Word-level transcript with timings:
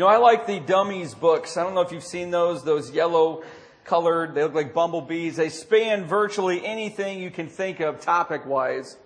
You 0.00 0.06
know, 0.06 0.12
I 0.12 0.16
like 0.16 0.46
the 0.46 0.60
Dummies 0.60 1.14
books. 1.14 1.58
I 1.58 1.62
don't 1.62 1.74
know 1.74 1.82
if 1.82 1.92
you've 1.92 2.02
seen 2.02 2.30
those, 2.30 2.64
those 2.64 2.90
yellow 2.90 3.44
colored, 3.84 4.34
they 4.34 4.42
look 4.42 4.54
like 4.54 4.72
bumblebees. 4.72 5.36
They 5.36 5.50
span 5.50 6.06
virtually 6.06 6.64
anything 6.64 7.20
you 7.20 7.30
can 7.30 7.48
think 7.48 7.80
of 7.80 8.00
topic 8.00 8.46
wise. 8.46 8.96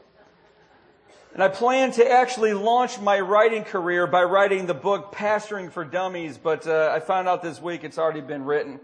And 1.33 1.43
I 1.43 1.49
plan 1.49 1.91
to 1.95 2.09
actually 2.09 2.54
launch 2.54 3.01
my 3.01 3.19
writing 3.19 3.65
career 3.65 4.07
by 4.07 4.22
writing 4.22 4.67
the 4.67 4.75
book 4.75 5.12
Pastoring 5.12 5.72
for 5.72 5.85
Dummies, 5.85 6.38
but 6.38 6.65
uh, 6.65 6.93
I 6.95 7.01
found 7.01 7.26
out 7.26 7.42
this 7.42 7.61
week 7.61 7.83
it's 7.83 7.99
already 7.99 8.21
been 8.21 8.45
written. 8.45 8.79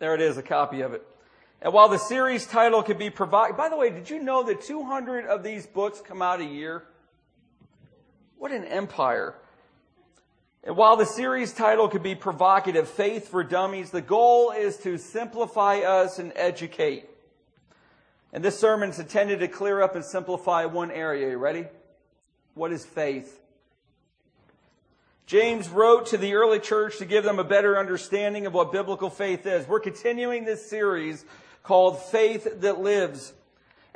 There 0.00 0.16
it 0.16 0.20
is, 0.20 0.36
a 0.36 0.42
copy 0.42 0.80
of 0.80 0.94
it. 0.94 1.06
And 1.62 1.72
while 1.72 1.88
the 1.88 1.98
series 1.98 2.44
title 2.44 2.82
could 2.82 2.98
be 2.98 3.10
provocative, 3.10 3.56
by 3.56 3.68
the 3.68 3.76
way, 3.76 3.88
did 3.90 4.10
you 4.10 4.20
know 4.20 4.42
that 4.42 4.62
200 4.62 5.26
of 5.26 5.44
these 5.44 5.64
books 5.64 6.00
come 6.00 6.22
out 6.22 6.40
a 6.40 6.44
year? 6.44 6.82
What 8.38 8.52
an 8.52 8.64
empire. 8.64 9.34
And 10.62 10.76
while 10.76 10.96
the 10.96 11.06
series 11.06 11.52
title 11.52 11.88
could 11.88 12.02
be 12.02 12.14
provocative, 12.14 12.88
Faith 12.88 13.28
for 13.28 13.44
Dummies, 13.44 13.90
the 13.90 14.02
goal 14.02 14.50
is 14.50 14.76
to 14.78 14.98
simplify 14.98 15.78
us 15.78 16.18
and 16.18 16.32
educate. 16.34 17.08
And 18.32 18.44
this 18.44 18.58
sermon 18.58 18.90
is 18.90 18.98
intended 18.98 19.40
to 19.40 19.48
clear 19.48 19.80
up 19.80 19.94
and 19.94 20.04
simplify 20.04 20.64
one 20.64 20.90
area. 20.90 21.30
You 21.30 21.38
ready? 21.38 21.66
What 22.54 22.72
is 22.72 22.84
faith? 22.84 23.40
James 25.26 25.68
wrote 25.68 26.06
to 26.06 26.18
the 26.18 26.34
early 26.34 26.58
church 26.58 26.98
to 26.98 27.04
give 27.04 27.24
them 27.24 27.38
a 27.38 27.44
better 27.44 27.78
understanding 27.78 28.46
of 28.46 28.52
what 28.52 28.72
biblical 28.72 29.10
faith 29.10 29.46
is. 29.46 29.66
We're 29.66 29.80
continuing 29.80 30.44
this 30.44 30.68
series 30.68 31.24
called 31.62 32.00
Faith 32.00 32.60
That 32.60 32.80
Lives. 32.80 33.32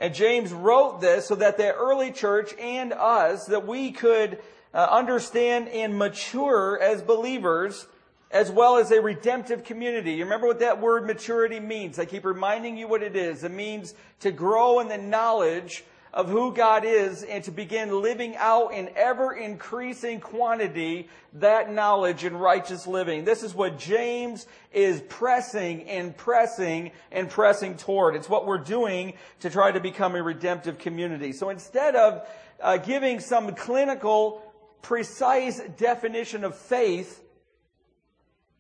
And 0.01 0.15
James 0.15 0.51
wrote 0.53 1.03
this 1.03 1.27
so 1.27 1.35
that 1.37 1.59
the 1.59 1.73
early 1.75 2.11
church 2.11 2.55
and 2.59 2.93
us, 2.93 3.45
that 3.47 3.67
we 3.67 3.93
could 3.93 4.39
uh, 4.73 4.89
understand 4.91 5.69
and 5.69 5.99
mature 5.99 6.81
as 6.81 7.03
believers 7.03 7.87
as 8.31 8.51
well 8.51 8.79
as 8.79 8.93
a 8.93 9.01
redemptive 9.01 9.65
community. 9.65 10.13
You 10.13 10.25
remember 10.25 10.47
what 10.47 10.61
that 10.61 10.81
word 10.81 11.07
maturity 11.07 11.61
means? 11.61 11.99
I 11.99 12.05
keep 12.05 12.25
reminding 12.25 12.77
you 12.77 12.89
what 12.89 13.03
it 13.03 13.15
is. 13.15 13.45
It 13.45 13.51
means 13.51 13.95
to 14.21 14.31
grow 14.31 14.81
in 14.81 14.89
the 14.89 14.99
knowledge 14.99 15.85
of 16.13 16.29
who 16.29 16.53
God 16.53 16.85
is 16.85 17.23
and 17.23 17.45
to 17.45 17.51
begin 17.51 18.03
living 18.03 18.37
out 18.37 18.75
in 18.75 18.91
ever 18.97 19.33
increasing 19.33 20.21
quantity 20.21 21.09
that 21.35 21.73
knowledge 21.73 22.25
in 22.25 22.37
righteous 22.37 22.87
living. 22.87 23.25
This 23.25 23.43
is 23.43 23.55
what 23.55 23.79
James 23.79 24.47
is 24.73 25.01
pressing 25.09 25.89
and 25.89 26.17
pressing 26.17 26.91
and 27.13 27.31
pressing 27.31 27.77
toward. 27.77 28.17
It's 28.17 28.29
what 28.29 28.47
we're 28.47 28.59
doing 28.59 29.15
to 29.41 29.51
try 29.51 29.71
to 29.71 29.81
become 29.81 30.17
a 30.17 30.23
redemptive 30.23 30.79
community. 30.79 31.33
So 31.33 31.49
instead 31.49 31.95
of 31.95 32.27
uh, 32.61 32.79
giving 32.79 33.21
some 33.21 33.55
clinical, 33.55 34.43
precise 34.83 35.61
definition 35.79 36.43
of 36.43 36.57
faith, 36.57 37.23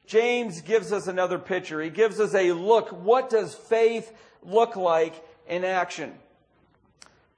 James 0.06 0.61
gives 0.61 0.93
us 0.93 1.09
another 1.09 1.39
picture. 1.39 1.81
He 1.81 1.91
gives 1.91 2.21
us 2.21 2.34
a 2.34 2.53
look. 2.53 2.91
What 2.91 3.31
does 3.31 3.55
faith 3.55 4.12
look 4.43 4.77
like 4.77 5.15
in 5.48 5.65
action? 5.65 6.15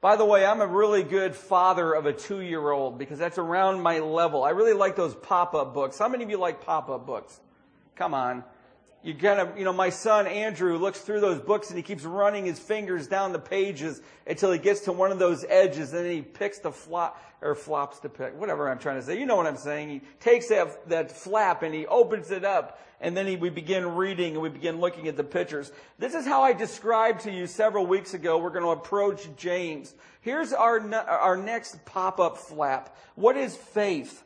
By 0.02 0.16
the 0.16 0.24
way, 0.24 0.44
I'm 0.44 0.60
a 0.60 0.66
really 0.66 1.04
good 1.04 1.34
father 1.34 1.94
of 1.94 2.04
a 2.04 2.12
two 2.12 2.40
year 2.40 2.70
old 2.70 2.98
because 2.98 3.18
that's 3.18 3.38
around 3.38 3.80
my 3.80 4.00
level. 4.00 4.44
I 4.44 4.50
really 4.50 4.74
like 4.74 4.96
those 4.96 5.14
pop 5.14 5.54
up 5.54 5.72
books. 5.72 5.98
How 5.98 6.08
many 6.08 6.24
of 6.24 6.28
you 6.28 6.36
like 6.36 6.60
pop 6.60 6.90
up 6.90 7.06
books? 7.06 7.40
Come 7.94 8.12
on 8.12 8.44
you 9.02 9.14
of, 9.28 9.58
you 9.58 9.64
know, 9.64 9.72
my 9.72 9.90
son 9.90 10.26
Andrew 10.26 10.78
looks 10.78 11.00
through 11.00 11.20
those 11.20 11.40
books 11.40 11.70
and 11.70 11.76
he 11.76 11.82
keeps 11.82 12.04
running 12.04 12.44
his 12.44 12.58
fingers 12.58 13.08
down 13.08 13.32
the 13.32 13.38
pages 13.38 14.00
until 14.26 14.52
he 14.52 14.58
gets 14.58 14.82
to 14.82 14.92
one 14.92 15.10
of 15.10 15.18
those 15.18 15.44
edges 15.48 15.92
and 15.92 16.04
then 16.04 16.12
he 16.12 16.22
picks 16.22 16.58
the 16.58 16.70
flop, 16.70 17.20
or 17.40 17.56
flops 17.56 17.98
to 18.00 18.08
pick, 18.08 18.38
whatever 18.38 18.70
I'm 18.70 18.78
trying 18.78 19.00
to 19.00 19.02
say. 19.02 19.18
You 19.18 19.26
know 19.26 19.34
what 19.34 19.48
I'm 19.48 19.56
saying. 19.56 19.88
He 19.88 20.02
takes 20.20 20.48
that, 20.48 20.88
that 20.88 21.10
flap 21.10 21.64
and 21.64 21.74
he 21.74 21.86
opens 21.86 22.30
it 22.30 22.44
up 22.44 22.80
and 23.00 23.16
then 23.16 23.26
he, 23.26 23.34
we 23.34 23.50
begin 23.50 23.96
reading 23.96 24.34
and 24.34 24.42
we 24.42 24.48
begin 24.48 24.78
looking 24.78 25.08
at 25.08 25.16
the 25.16 25.24
pictures. 25.24 25.72
This 25.98 26.14
is 26.14 26.24
how 26.24 26.42
I 26.42 26.52
described 26.52 27.22
to 27.22 27.32
you 27.32 27.48
several 27.48 27.84
weeks 27.84 28.14
ago. 28.14 28.38
We're 28.38 28.50
going 28.50 28.64
to 28.64 28.70
approach 28.70 29.28
James. 29.36 29.92
Here's 30.20 30.52
our, 30.52 30.80
our 30.94 31.36
next 31.36 31.84
pop-up 31.84 32.38
flap. 32.38 32.96
What 33.16 33.36
is 33.36 33.56
faith? 33.56 34.22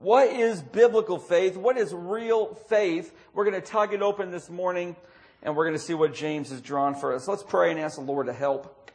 What 0.00 0.28
is 0.28 0.62
biblical 0.62 1.18
faith? 1.18 1.58
What 1.58 1.76
is 1.76 1.92
real 1.92 2.54
faith? 2.54 3.14
We're 3.34 3.44
going 3.44 3.60
to 3.60 3.66
tug 3.66 3.92
it 3.92 4.00
open 4.00 4.30
this 4.30 4.48
morning 4.48 4.96
and 5.42 5.54
we're 5.54 5.66
going 5.66 5.76
to 5.76 5.82
see 5.82 5.92
what 5.92 6.14
James 6.14 6.48
has 6.50 6.62
drawn 6.62 6.94
for 6.94 7.14
us. 7.14 7.28
Let's 7.28 7.42
pray 7.42 7.70
and 7.70 7.78
ask 7.78 7.96
the 7.96 8.02
Lord 8.02 8.26
to 8.26 8.32
help. 8.32 8.90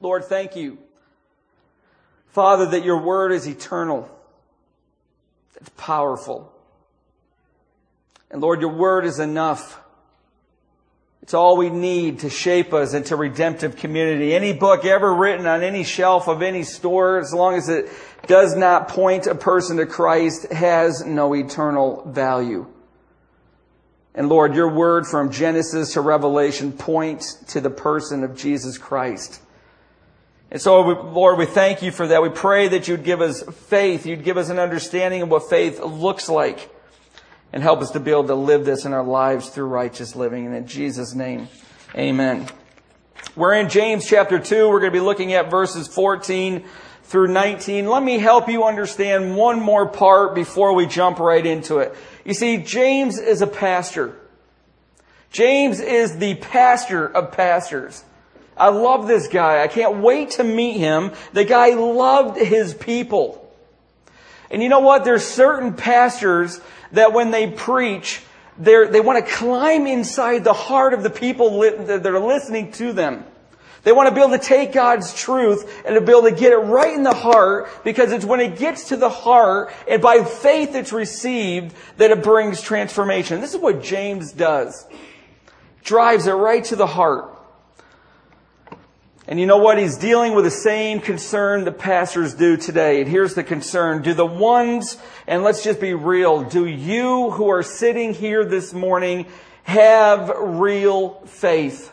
Lord, 0.00 0.24
thank 0.24 0.56
you. 0.56 0.78
Father, 2.28 2.64
that 2.66 2.82
your 2.82 3.02
word 3.02 3.32
is 3.32 3.46
eternal. 3.46 4.10
It's 5.56 5.70
powerful. 5.76 6.50
And 8.30 8.40
Lord, 8.40 8.62
your 8.62 8.72
word 8.72 9.04
is 9.04 9.18
enough. 9.18 9.78
It's 11.28 11.34
all 11.34 11.58
we 11.58 11.68
need 11.68 12.20
to 12.20 12.30
shape 12.30 12.72
us 12.72 12.94
into 12.94 13.14
redemptive 13.14 13.76
community. 13.76 14.34
Any 14.34 14.54
book 14.54 14.86
ever 14.86 15.12
written 15.12 15.46
on 15.46 15.62
any 15.62 15.84
shelf 15.84 16.26
of 16.26 16.40
any 16.40 16.62
store, 16.62 17.18
as 17.18 17.34
long 17.34 17.54
as 17.56 17.68
it 17.68 17.90
does 18.26 18.56
not 18.56 18.88
point 18.88 19.26
a 19.26 19.34
person 19.34 19.76
to 19.76 19.84
Christ, 19.84 20.50
has 20.50 21.04
no 21.04 21.34
eternal 21.34 22.02
value. 22.06 22.66
And 24.14 24.30
Lord, 24.30 24.54
your 24.54 24.74
word 24.74 25.06
from 25.06 25.30
Genesis 25.30 25.92
to 25.92 26.00
Revelation 26.00 26.72
points 26.72 27.34
to 27.48 27.60
the 27.60 27.68
person 27.68 28.24
of 28.24 28.34
Jesus 28.34 28.78
Christ. 28.78 29.42
And 30.50 30.62
so, 30.62 30.80
Lord, 30.80 31.38
we 31.38 31.44
thank 31.44 31.82
you 31.82 31.90
for 31.90 32.06
that. 32.06 32.22
We 32.22 32.30
pray 32.30 32.68
that 32.68 32.88
you'd 32.88 33.04
give 33.04 33.20
us 33.20 33.42
faith. 33.42 34.06
You'd 34.06 34.24
give 34.24 34.38
us 34.38 34.48
an 34.48 34.58
understanding 34.58 35.20
of 35.20 35.28
what 35.28 35.50
faith 35.50 35.78
looks 35.78 36.30
like 36.30 36.70
and 37.52 37.62
help 37.62 37.80
us 37.80 37.90
to 37.92 38.00
be 38.00 38.10
able 38.10 38.26
to 38.26 38.34
live 38.34 38.64
this 38.64 38.84
in 38.84 38.92
our 38.92 39.04
lives 39.04 39.48
through 39.48 39.66
righteous 39.66 40.14
living. 40.14 40.46
And 40.46 40.54
in 40.54 40.66
Jesus' 40.66 41.14
name, 41.14 41.48
amen. 41.94 42.48
We're 43.34 43.54
in 43.54 43.68
James 43.68 44.06
chapter 44.06 44.38
2. 44.38 44.68
We're 44.68 44.80
going 44.80 44.92
to 44.92 44.98
be 44.98 45.04
looking 45.04 45.32
at 45.32 45.50
verses 45.50 45.88
14 45.88 46.64
through 47.04 47.28
19. 47.28 47.86
Let 47.86 48.02
me 48.02 48.18
help 48.18 48.48
you 48.48 48.64
understand 48.64 49.36
one 49.36 49.60
more 49.60 49.88
part 49.88 50.34
before 50.34 50.74
we 50.74 50.86
jump 50.86 51.18
right 51.18 51.44
into 51.44 51.78
it. 51.78 51.94
You 52.24 52.34
see, 52.34 52.58
James 52.58 53.18
is 53.18 53.40
a 53.40 53.46
pastor. 53.46 54.14
James 55.30 55.80
is 55.80 56.18
the 56.18 56.34
pastor 56.36 57.06
of 57.06 57.32
pastors. 57.32 58.04
I 58.56 58.68
love 58.68 59.06
this 59.06 59.28
guy. 59.28 59.62
I 59.62 59.68
can't 59.68 59.98
wait 59.98 60.32
to 60.32 60.44
meet 60.44 60.78
him. 60.78 61.12
The 61.32 61.44
guy 61.44 61.74
loved 61.74 62.38
his 62.38 62.74
people. 62.74 63.47
And 64.50 64.62
you 64.62 64.68
know 64.68 64.80
what? 64.80 65.04
There's 65.04 65.24
certain 65.24 65.74
pastors 65.74 66.60
that 66.92 67.12
when 67.12 67.30
they 67.30 67.50
preach, 67.50 68.22
they 68.58 69.00
want 69.00 69.24
to 69.24 69.32
climb 69.32 69.86
inside 69.86 70.44
the 70.44 70.52
heart 70.52 70.94
of 70.94 71.02
the 71.02 71.10
people 71.10 71.60
that 71.60 72.06
are 72.06 72.18
listening 72.18 72.72
to 72.72 72.92
them. 72.92 73.24
They 73.84 73.92
want 73.92 74.08
to 74.08 74.14
be 74.14 74.20
able 74.20 74.36
to 74.36 74.44
take 74.44 74.72
God's 74.72 75.14
truth 75.14 75.82
and 75.86 75.94
to 75.94 76.00
be 76.00 76.10
able 76.10 76.24
to 76.24 76.32
get 76.32 76.52
it 76.52 76.56
right 76.56 76.92
in 76.92 77.04
the 77.04 77.14
heart 77.14 77.68
because 77.84 78.10
it's 78.12 78.24
when 78.24 78.40
it 78.40 78.58
gets 78.58 78.88
to 78.88 78.96
the 78.96 79.08
heart 79.08 79.72
and 79.88 80.02
by 80.02 80.24
faith 80.24 80.74
it's 80.74 80.92
received 80.92 81.74
that 81.96 82.10
it 82.10 82.22
brings 82.22 82.60
transformation. 82.60 83.40
This 83.40 83.54
is 83.54 83.60
what 83.60 83.82
James 83.82 84.32
does. 84.32 84.86
Drives 85.84 86.26
it 86.26 86.32
right 86.32 86.64
to 86.64 86.76
the 86.76 86.88
heart. 86.88 87.37
And 89.28 89.38
you 89.38 89.44
know 89.44 89.58
what? 89.58 89.76
He's 89.76 89.98
dealing 89.98 90.34
with 90.34 90.46
the 90.46 90.50
same 90.50 91.00
concern 91.00 91.64
that 91.64 91.78
pastors 91.78 92.32
do 92.32 92.56
today. 92.56 93.02
And 93.02 93.10
here's 93.10 93.34
the 93.34 93.44
concern. 93.44 94.00
Do 94.00 94.14
the 94.14 94.24
ones, 94.24 94.96
and 95.26 95.44
let's 95.44 95.62
just 95.62 95.80
be 95.80 95.92
real, 95.92 96.44
do 96.44 96.64
you 96.64 97.30
who 97.32 97.50
are 97.50 97.62
sitting 97.62 98.14
here 98.14 98.42
this 98.42 98.72
morning 98.72 99.26
have 99.64 100.32
real 100.34 101.20
faith? 101.26 101.92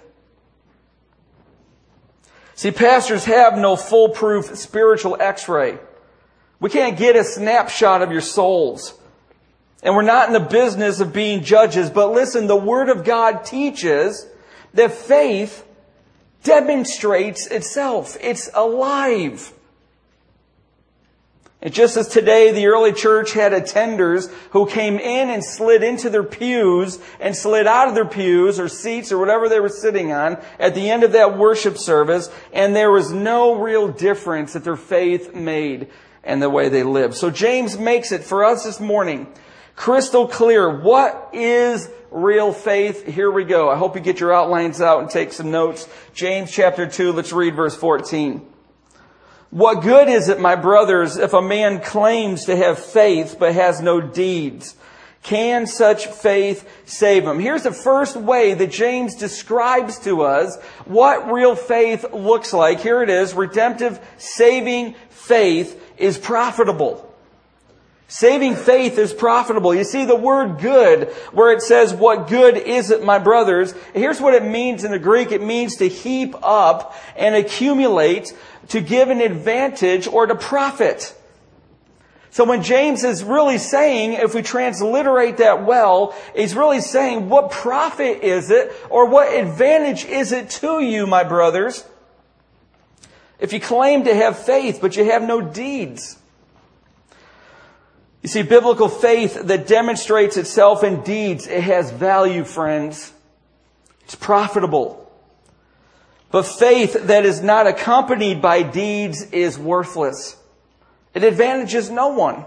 See, 2.56 2.72
pastors 2.72 3.26
have 3.26 3.58
no 3.58 3.76
foolproof 3.76 4.56
spiritual 4.56 5.18
x-ray. 5.20 5.78
We 6.62 6.70
can't 6.70 6.98
get 6.98 7.18
a 7.18 7.24
snapshot 7.26 8.02
of 8.02 8.14
your 8.14 8.22
souls. 8.22 8.98
And 9.84 9.94
we're 9.94 10.04
not 10.04 10.28
in 10.28 10.34
the 10.34 10.40
business 10.40 11.02
of 11.02 11.12
being 11.12 11.44
judges, 11.44 11.90
but 11.90 12.14
listen, 12.14 12.48
the 12.48 12.56
Word 12.56 12.88
of 12.88 13.04
God 13.04 13.44
teaches 13.44 14.26
that 14.74 14.94
faith 14.94 15.64
demonstrates 16.46 17.48
itself. 17.48 18.16
It's 18.22 18.50
alive. 18.54 19.52
And 21.62 21.74
just 21.74 21.98
as 21.98 22.08
today 22.08 22.52
the 22.52 22.68
early 22.68 22.94
church 22.94 23.34
had 23.34 23.52
attenders 23.52 24.32
who 24.52 24.68
came 24.68 25.00
in 25.00 25.32
and 25.32 25.44
slid 25.44 25.82
into 25.82 26.12
their 26.12 26.24
pews 26.24 27.00
and 27.20 27.36
slid 27.36 27.66
out 27.66 27.88
of 27.88 27.96
their 27.96 28.06
pews 28.06 28.60
or 28.60 28.70
seats 28.70 29.12
or 29.12 29.18
whatever 29.18 29.50
they 29.50 29.60
were 29.60 29.68
sitting 29.68 30.12
on 30.12 30.38
at 30.60 30.76
the 30.76 30.92
end 30.92 31.04
of 31.04 31.14
that 31.14 31.38
worship 31.38 31.78
service, 31.78 32.30
and 32.54 32.76
there 32.76 32.92
was 32.92 33.12
no 33.12 33.56
real 33.56 33.88
difference 33.88 34.54
that 34.54 34.64
their 34.64 34.76
faith 34.76 35.34
made 35.34 35.88
and 36.24 36.40
the 36.40 36.50
way 36.52 36.70
they 36.70 36.84
lived. 36.84 37.16
So 37.16 37.32
James 37.32 37.80
makes 37.80 38.12
it 38.12 38.24
for 38.24 38.46
us 38.46 38.64
this 38.64 38.80
morning 38.80 39.28
crystal 39.76 40.28
clear. 40.28 40.80
What 40.80 41.30
is 41.34 41.90
real 42.16 42.54
faith. 42.54 43.06
Here 43.06 43.30
we 43.30 43.44
go. 43.44 43.70
I 43.70 43.76
hope 43.76 43.96
you 43.96 44.02
get 44.02 44.22
your 44.22 44.34
outlines 44.34 44.82
out 44.82 45.02
and 45.02 45.10
take 45.10 45.34
some 45.34 45.52
notes. 45.52 45.88
James 46.14 46.50
chapter 46.50 46.88
2, 46.88 47.12
let's 47.12 47.34
read 47.34 47.56
verse 47.56 47.76
14. 47.76 48.46
What 49.52 49.84
good 49.84 50.08
is 50.08 50.30
it, 50.30 50.40
my 50.40 50.56
brothers, 50.56 51.18
if 51.18 51.34
a 51.34 51.42
man 51.42 51.82
claims 51.82 52.46
to 52.46 52.56
have 52.56 52.80
faith 52.80 53.36
but 53.38 53.54
has 53.54 53.82
no 53.82 54.02
deeds? 54.02 54.76
Can 55.24 55.68
such 55.68 56.08
faith 56.08 56.70
save 56.86 57.24
him? 57.24 57.40
Here's 57.40 57.64
the 57.64 57.72
first 57.72 58.16
way 58.16 58.54
that 58.54 58.72
James 58.72 59.16
describes 59.16 60.00
to 60.00 60.22
us 60.22 60.58
what 60.86 61.32
real 61.32 61.56
faith 61.56 62.06
looks 62.14 62.54
like. 62.54 62.80
Here 62.80 63.02
it 63.02 63.10
is. 63.10 63.34
Redemptive, 63.34 64.00
saving 64.18 64.96
faith 65.10 65.82
is 65.98 66.18
profitable. 66.18 67.12
Saving 68.08 68.56
faith 68.56 69.00
is 69.00 69.14
profitable. 69.14 69.74
You 69.74 69.84
see 69.84 70.06
the 70.06 70.16
word 70.16 70.60
good, 70.60 71.10
where 71.32 71.52
it 71.52 71.62
says, 71.62 71.92
what 71.92 72.28
good 72.28 72.56
is 72.56 72.92
it, 72.92 73.04
my 73.04 73.18
brothers? 73.18 73.74
Here's 73.94 74.22
what 74.22 74.36
it 74.36 74.44
means 74.44 74.84
in 74.84 74.92
the 74.92 75.00
Greek. 75.00 75.32
It 75.32 75.42
means 75.42 75.78
to 75.78 75.90
heap 75.90 76.36
up 76.44 76.96
and 77.16 77.34
accumulate, 77.34 78.32
to 78.70 78.80
give 78.80 79.10
an 79.10 79.22
advantage 79.22 80.08
or 80.08 80.28
to 80.28 80.36
profit. 80.36 81.16
So 82.30 82.44
when 82.44 82.62
James 82.62 83.04
is 83.04 83.24
really 83.24 83.58
saying, 83.58 84.14
if 84.14 84.36
we 84.36 84.44
transliterate 84.44 85.38
that 85.38 85.66
well, 85.66 86.14
he's 86.36 86.54
really 86.54 86.82
saying, 86.82 87.30
what 87.30 87.50
profit 87.50 88.24
is 88.24 88.52
it, 88.52 88.72
or 88.90 89.08
what 89.08 89.34
advantage 89.34 90.06
is 90.06 90.32
it 90.32 90.50
to 90.52 90.80
you, 90.80 91.08
my 91.08 91.24
brothers, 91.24 91.86
if 93.40 93.52
you 93.52 93.60
claim 93.60 94.04
to 94.04 94.14
have 94.14 94.38
faith, 94.38 94.80
but 94.80 94.96
you 94.96 95.06
have 95.06 95.24
no 95.24 95.42
deeds? 95.42 96.20
You 98.26 98.30
see, 98.30 98.42
biblical 98.42 98.90
faith 98.90 99.40
that 99.40 99.68
demonstrates 99.68 100.36
itself 100.36 100.84
in 100.84 101.04
deeds, 101.04 101.46
it 101.46 101.62
has 101.62 101.92
value, 101.92 102.44
friends. 102.44 103.14
It's 104.02 104.16
profitable. 104.16 105.14
But 106.32 106.48
faith 106.48 106.94
that 107.06 107.24
is 107.24 107.44
not 107.44 107.68
accompanied 107.68 108.42
by 108.42 108.64
deeds 108.64 109.22
is 109.30 109.60
worthless. 109.60 110.38
It 111.14 111.24
advantages 111.24 111.92
no 111.92 112.08
one. 112.08 112.46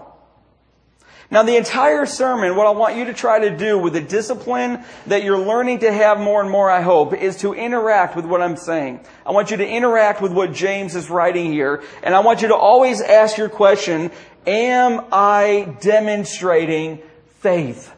Now, 1.31 1.43
the 1.43 1.55
entire 1.55 2.07
sermon, 2.07 2.55
what 2.55 2.65
I 2.65 2.71
want 2.71 2.97
you 2.97 3.05
to 3.05 3.13
try 3.13 3.39
to 3.39 3.55
do 3.55 3.77
with 3.77 3.93
the 3.93 4.01
discipline 4.01 4.83
that 5.05 5.23
you're 5.23 5.37
learning 5.37 5.79
to 5.79 5.93
have 5.93 6.19
more 6.19 6.41
and 6.41 6.49
more, 6.49 6.69
I 6.69 6.81
hope, 6.81 7.13
is 7.13 7.37
to 7.37 7.53
interact 7.53 8.15
with 8.17 8.25
what 8.25 8.41
I'm 8.41 8.57
saying. 8.57 8.99
I 9.25 9.31
want 9.31 9.51
you 9.51 9.57
to 9.57 9.67
interact 9.67 10.21
with 10.21 10.33
what 10.33 10.53
James 10.53 10.95
is 10.95 11.09
writing 11.09 11.53
here, 11.53 11.83
and 12.01 12.15
I 12.15 12.19
want 12.21 12.41
you 12.41 12.47
to 12.47 12.55
always 12.55 12.99
ask 12.99 13.37
your 13.37 13.47
question, 13.47 14.11
Am 14.49 15.05
I 15.11 15.75
demonstrating 15.79 17.03
faith? 17.37 17.93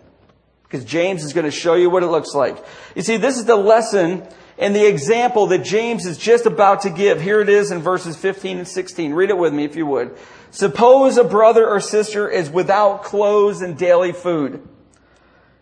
Because 0.63 0.83
James 0.83 1.23
is 1.23 1.31
going 1.31 1.45
to 1.45 1.51
show 1.51 1.75
you 1.75 1.89
what 1.89 2.03
it 2.03 2.07
looks 2.07 2.33
like. 2.35 2.61
You 2.93 3.03
see, 3.03 3.15
this 3.15 3.37
is 3.37 3.45
the 3.45 3.55
lesson 3.55 4.27
and 4.57 4.75
the 4.75 4.85
example 4.85 5.47
that 5.47 5.63
James 5.63 6.05
is 6.05 6.17
just 6.17 6.45
about 6.45 6.81
to 6.81 6.89
give. 6.89 7.21
Here 7.21 7.39
it 7.39 7.47
is 7.47 7.71
in 7.71 7.79
verses 7.79 8.17
15 8.17 8.57
and 8.57 8.67
16. 8.67 9.13
Read 9.13 9.29
it 9.29 9.37
with 9.37 9.53
me 9.53 9.63
if 9.63 9.77
you 9.77 9.85
would. 9.85 10.13
Suppose 10.51 11.17
a 11.17 11.23
brother 11.23 11.65
or 11.65 11.79
sister 11.79 12.27
is 12.27 12.49
without 12.49 13.05
clothes 13.05 13.61
and 13.61 13.77
daily 13.77 14.11
food. 14.11 14.55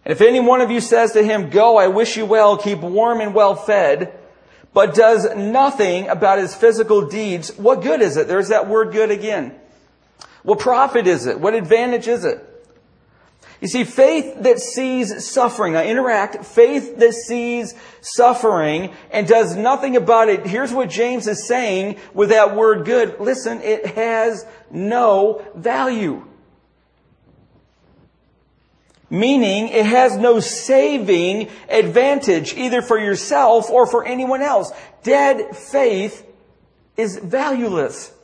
And 0.03 0.11
if 0.11 0.21
any 0.21 0.39
one 0.39 0.59
of 0.59 0.71
you 0.71 0.81
says 0.81 1.11
to 1.11 1.23
him, 1.23 1.51
go, 1.51 1.77
I 1.77 1.87
wish 1.87 2.17
you 2.17 2.25
well, 2.25 2.57
keep 2.57 2.79
warm 2.79 3.21
and 3.21 3.35
well 3.35 3.53
fed, 3.53 4.17
but 4.73 4.95
does 4.95 5.35
nothing 5.35 6.07
about 6.07 6.39
his 6.39 6.55
physical 6.55 7.07
deeds, 7.07 7.55
what 7.57 7.83
good 7.83 8.01
is 8.01 8.17
it? 8.17 8.27
There's 8.27 8.47
that 8.47 8.67
word 8.67 8.91
good 8.91 9.11
again. 9.11 9.53
What 10.49 10.57
profit 10.57 11.05
is 11.05 11.27
it? 11.27 11.39
What 11.39 11.53
advantage 11.53 12.07
is 12.07 12.25
it? 12.25 12.43
You 13.61 13.67
see, 13.67 13.83
faith 13.83 14.41
that 14.41 14.57
sees 14.57 15.31
suffering, 15.31 15.75
I 15.75 15.85
interact, 15.85 16.43
faith 16.43 16.97
that 16.97 17.13
sees 17.13 17.75
suffering 18.01 18.91
and 19.11 19.27
does 19.27 19.55
nothing 19.55 19.95
about 19.95 20.27
it. 20.27 20.47
Here's 20.47 20.73
what 20.73 20.89
James 20.89 21.27
is 21.27 21.47
saying 21.47 21.97
with 22.15 22.29
that 22.29 22.55
word 22.55 22.83
good. 22.85 23.19
Listen, 23.19 23.61
it 23.61 23.85
has 23.95 24.43
no 24.71 25.45
value. 25.53 26.25
Meaning 29.11 29.67
it 29.67 29.85
has 29.85 30.17
no 30.17 30.39
saving 30.39 31.51
advantage 31.69 32.55
either 32.55 32.81
for 32.81 32.97
yourself 32.97 33.69
or 33.69 33.85
for 33.85 34.03
anyone 34.03 34.41
else. 34.41 34.71
Dead 35.03 35.55
faith 35.55 36.25
is 36.97 37.19
valueless. 37.19 38.15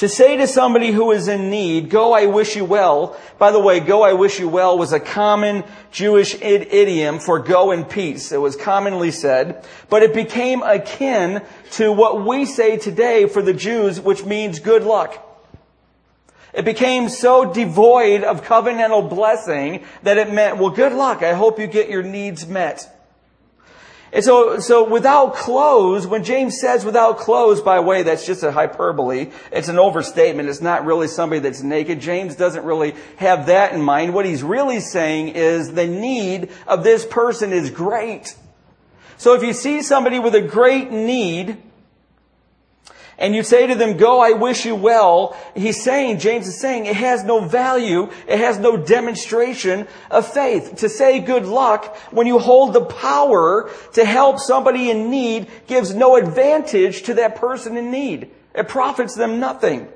To 0.00 0.08
say 0.08 0.38
to 0.38 0.46
somebody 0.46 0.92
who 0.92 1.10
is 1.10 1.28
in 1.28 1.50
need, 1.50 1.90
go, 1.90 2.14
I 2.14 2.24
wish 2.24 2.56
you 2.56 2.64
well. 2.64 3.18
By 3.36 3.50
the 3.50 3.60
way, 3.60 3.80
go, 3.80 4.02
I 4.02 4.14
wish 4.14 4.40
you 4.40 4.48
well 4.48 4.78
was 4.78 4.94
a 4.94 4.98
common 4.98 5.62
Jewish 5.92 6.34
idiom 6.40 7.18
for 7.18 7.38
go 7.38 7.70
in 7.70 7.84
peace. 7.84 8.32
It 8.32 8.40
was 8.40 8.56
commonly 8.56 9.10
said, 9.10 9.62
but 9.90 10.02
it 10.02 10.14
became 10.14 10.62
akin 10.62 11.42
to 11.72 11.92
what 11.92 12.24
we 12.24 12.46
say 12.46 12.78
today 12.78 13.26
for 13.26 13.42
the 13.42 13.52
Jews, 13.52 14.00
which 14.00 14.24
means 14.24 14.58
good 14.58 14.84
luck. 14.84 15.22
It 16.54 16.64
became 16.64 17.10
so 17.10 17.52
devoid 17.52 18.24
of 18.24 18.42
covenantal 18.42 19.06
blessing 19.10 19.84
that 20.02 20.16
it 20.16 20.32
meant, 20.32 20.56
well, 20.56 20.70
good 20.70 20.94
luck. 20.94 21.22
I 21.22 21.34
hope 21.34 21.58
you 21.58 21.66
get 21.66 21.90
your 21.90 22.02
needs 22.02 22.46
met. 22.46 22.88
And 24.12 24.24
so, 24.24 24.58
so 24.58 24.88
without 24.88 25.34
clothes, 25.34 26.06
when 26.06 26.24
James 26.24 26.60
says 26.60 26.84
without 26.84 27.18
clothes, 27.18 27.60
by 27.60 27.76
the 27.76 27.82
way, 27.82 28.02
that's 28.02 28.26
just 28.26 28.42
a 28.42 28.50
hyperbole. 28.50 29.30
It's 29.52 29.68
an 29.68 29.78
overstatement. 29.78 30.48
It's 30.48 30.60
not 30.60 30.84
really 30.84 31.06
somebody 31.06 31.40
that's 31.40 31.62
naked. 31.62 32.00
James 32.00 32.34
doesn't 32.34 32.64
really 32.64 32.96
have 33.18 33.46
that 33.46 33.72
in 33.72 33.82
mind. 33.82 34.12
What 34.12 34.26
he's 34.26 34.42
really 34.42 34.80
saying 34.80 35.28
is 35.28 35.72
the 35.72 35.86
need 35.86 36.50
of 36.66 36.82
this 36.82 37.06
person 37.06 37.52
is 37.52 37.70
great. 37.70 38.34
So 39.16 39.34
if 39.34 39.44
you 39.44 39.52
see 39.52 39.82
somebody 39.82 40.18
with 40.18 40.34
a 40.34 40.40
great 40.40 40.90
need, 40.90 41.58
and 43.20 43.34
you 43.34 43.42
say 43.42 43.66
to 43.66 43.74
them, 43.74 43.98
go, 43.98 44.20
I 44.20 44.30
wish 44.30 44.64
you 44.64 44.74
well, 44.74 45.36
he's 45.54 45.80
saying, 45.82 46.20
James 46.20 46.48
is 46.48 46.58
saying, 46.58 46.86
it 46.86 46.96
has 46.96 47.22
no 47.22 47.40
value, 47.40 48.10
it 48.26 48.38
has 48.38 48.58
no 48.58 48.78
demonstration 48.78 49.86
of 50.10 50.26
faith. 50.26 50.76
To 50.76 50.88
say 50.88 51.20
good 51.20 51.44
luck 51.44 51.94
when 52.10 52.26
you 52.26 52.38
hold 52.38 52.72
the 52.72 52.84
power 52.84 53.70
to 53.92 54.04
help 54.06 54.38
somebody 54.38 54.90
in 54.90 55.10
need 55.10 55.48
gives 55.66 55.94
no 55.94 56.16
advantage 56.16 57.02
to 57.02 57.14
that 57.14 57.36
person 57.36 57.76
in 57.76 57.90
need. 57.90 58.30
It 58.54 58.68
profits 58.68 59.14
them 59.14 59.38
nothing. 59.38 59.88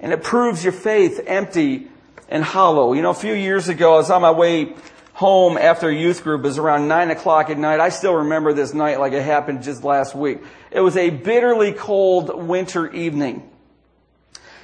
And 0.00 0.12
it 0.12 0.24
proves 0.24 0.64
your 0.64 0.72
faith 0.72 1.20
empty 1.28 1.86
and 2.28 2.42
hollow. 2.42 2.92
You 2.92 3.02
know, 3.02 3.10
a 3.10 3.14
few 3.14 3.34
years 3.34 3.68
ago, 3.68 3.94
I 3.94 3.98
was 3.98 4.10
on 4.10 4.22
my 4.22 4.32
way 4.32 4.74
home 5.18 5.58
after 5.58 5.90
youth 5.90 6.22
group. 6.22 6.42
Was 6.42 6.58
around 6.58 6.86
nine 6.86 7.10
o'clock 7.10 7.50
at 7.50 7.58
night. 7.58 7.80
I 7.80 7.88
still 7.88 8.14
remember 8.14 8.52
this 8.52 8.72
night 8.72 9.00
like 9.00 9.12
it 9.12 9.22
happened 9.22 9.64
just 9.64 9.82
last 9.82 10.14
week. 10.14 10.38
It 10.70 10.78
was 10.78 10.96
a 10.96 11.10
bitterly 11.10 11.72
cold 11.72 12.46
winter 12.46 12.88
evening. 12.92 13.50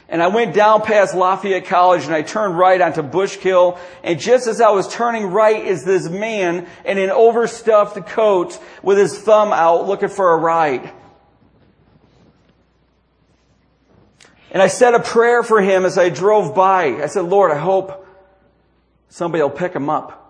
And 0.08 0.22
I 0.22 0.28
went 0.28 0.54
down 0.54 0.82
past 0.82 1.12
Lafayette 1.12 1.64
College 1.64 2.04
and 2.04 2.14
I 2.14 2.22
turned 2.22 2.56
right 2.56 2.80
onto 2.80 3.02
Bushkill. 3.02 3.80
And 4.04 4.20
just 4.20 4.46
as 4.46 4.60
I 4.60 4.70
was 4.70 4.86
turning 4.86 5.26
right 5.26 5.64
is 5.64 5.84
this 5.84 6.08
man 6.08 6.68
in 6.84 6.98
an 6.98 7.10
overstuffed 7.10 8.06
coat 8.06 8.56
with 8.80 8.96
his 8.96 9.18
thumb 9.18 9.52
out 9.52 9.88
looking 9.88 10.08
for 10.08 10.34
a 10.34 10.36
ride. 10.36 10.88
And 14.52 14.62
I 14.62 14.68
said 14.68 14.94
a 14.94 15.00
prayer 15.00 15.42
for 15.42 15.60
him 15.60 15.84
as 15.84 15.98
I 15.98 16.10
drove 16.10 16.54
by. 16.54 17.02
I 17.02 17.06
said, 17.06 17.24
Lord, 17.24 17.50
I 17.50 17.58
hope 17.58 18.06
somebody 19.08 19.42
will 19.42 19.50
pick 19.50 19.72
him 19.72 19.90
up. 19.90 20.23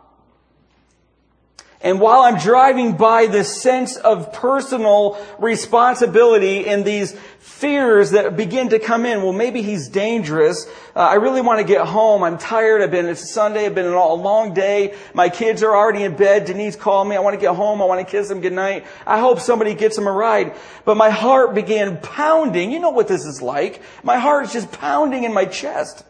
And 1.85 2.01
while 2.01 2.23
I'm 2.23 2.39
driving 2.39 2.97
by 2.97 3.27
this 3.27 3.61
sense 3.61 3.99
of 3.99 4.33
personal 4.33 5.23
responsibility 5.39 6.67
and 6.67 6.83
these 6.83 7.15
fears 7.41 8.13
that 8.13 8.39
begin 8.39 8.71
to 8.71 8.79
come 8.79 9.05
in, 9.05 9.23
well, 9.23 9.35
maybe 9.35 9.61
he's 9.61 9.89
dangerous. 9.89 10.67
Uh, 10.97 11.01
I 11.01 11.17
really 11.17 11.43
want 11.43 11.61
to 11.61 11.65
get 11.67 11.87
home. 11.87 12.23
I'm 12.23 12.39
tired. 12.39 12.81
I've 12.81 12.91
been, 12.91 13.05
it's 13.05 13.31
Sunday. 13.31 13.67
I've 13.67 13.75
been 13.75 13.85
a 13.85 14.15
long 14.15 14.55
day. 14.55 14.95
My 15.13 15.29
kids 15.29 15.63
are 15.63 15.77
already 15.77 16.05
in 16.05 16.17
bed. 16.17 16.47
Denise 16.47 16.75
called 16.75 17.07
me. 17.07 17.17
I 17.17 17.21
want 17.21 17.35
to 17.35 17.41
get 17.41 17.55
home. 17.55 17.83
I 17.83 17.85
want 17.85 18.01
to 18.01 18.11
kiss 18.11 18.29
them 18.29 18.41
goodnight. 18.41 18.87
I 19.07 19.21
hope 19.21 19.39
somebody 19.39 19.75
gets 19.75 19.95
them 19.95 20.07
a 20.07 20.13
ride. 20.13 20.57
But 20.87 20.97
my 20.97 21.11
heart 21.11 21.55
began 21.55 21.99
pounding. 21.99 22.73
You 22.73 22.81
know 22.81 22.91
what 22.91 23.09
this 23.09 23.27
is 23.27 23.43
like. 23.43 23.83
My 24.03 24.17
heart 24.17 24.47
is 24.47 24.55
just 24.55 24.73
pounding 24.73 25.25
in 25.25 25.35
my 25.35 25.45
chest. 25.45 26.03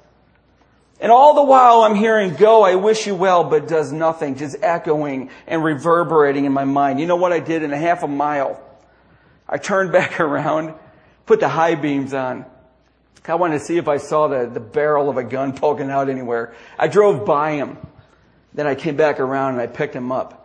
And 1.00 1.10
all 1.10 1.34
the 1.34 1.42
while 1.42 1.82
I'm 1.82 1.94
hearing, 1.94 2.34
go, 2.34 2.62
I 2.62 2.76
wish 2.76 3.06
you 3.06 3.14
well, 3.14 3.44
but 3.44 3.66
does 3.66 3.92
nothing, 3.92 4.36
just 4.36 4.56
echoing 4.62 5.30
and 5.46 5.64
reverberating 5.64 6.44
in 6.44 6.52
my 6.52 6.64
mind. 6.64 7.00
You 7.00 7.06
know 7.06 7.16
what 7.16 7.32
I 7.32 7.40
did 7.40 7.62
in 7.62 7.72
a 7.72 7.76
half 7.76 8.02
a 8.02 8.08
mile? 8.08 8.60
I 9.48 9.58
turned 9.58 9.92
back 9.92 10.20
around, 10.20 10.74
put 11.26 11.40
the 11.40 11.48
high 11.48 11.74
beams 11.74 12.14
on. 12.14 12.46
I 13.26 13.36
wanted 13.36 13.58
to 13.58 13.64
see 13.64 13.78
if 13.78 13.88
I 13.88 13.96
saw 13.96 14.28
the, 14.28 14.46
the 14.46 14.60
barrel 14.60 15.08
of 15.08 15.16
a 15.16 15.24
gun 15.24 15.52
poking 15.56 15.90
out 15.90 16.08
anywhere. 16.08 16.54
I 16.78 16.88
drove 16.88 17.24
by 17.24 17.52
him. 17.52 17.78
Then 18.52 18.66
I 18.66 18.74
came 18.74 18.96
back 18.96 19.18
around 19.18 19.54
and 19.54 19.60
I 19.60 19.66
picked 19.66 19.96
him 19.96 20.12
up. 20.12 20.40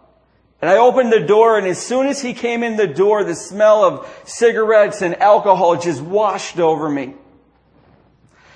And 0.61 0.69
I 0.69 0.77
opened 0.77 1.13
the 1.13 1.25
door 1.25 1.57
and 1.57 1.67
as 1.67 1.77
soon 1.77 2.07
as 2.07 2.21
he 2.21 2.33
came 2.33 2.63
in 2.63 2.75
the 2.75 2.87
door, 2.87 3.23
the 3.23 3.35
smell 3.35 3.83
of 3.83 4.23
cigarettes 4.25 5.01
and 5.01 5.15
alcohol 5.21 5.77
just 5.77 6.01
washed 6.01 6.59
over 6.59 6.89
me. 6.89 7.13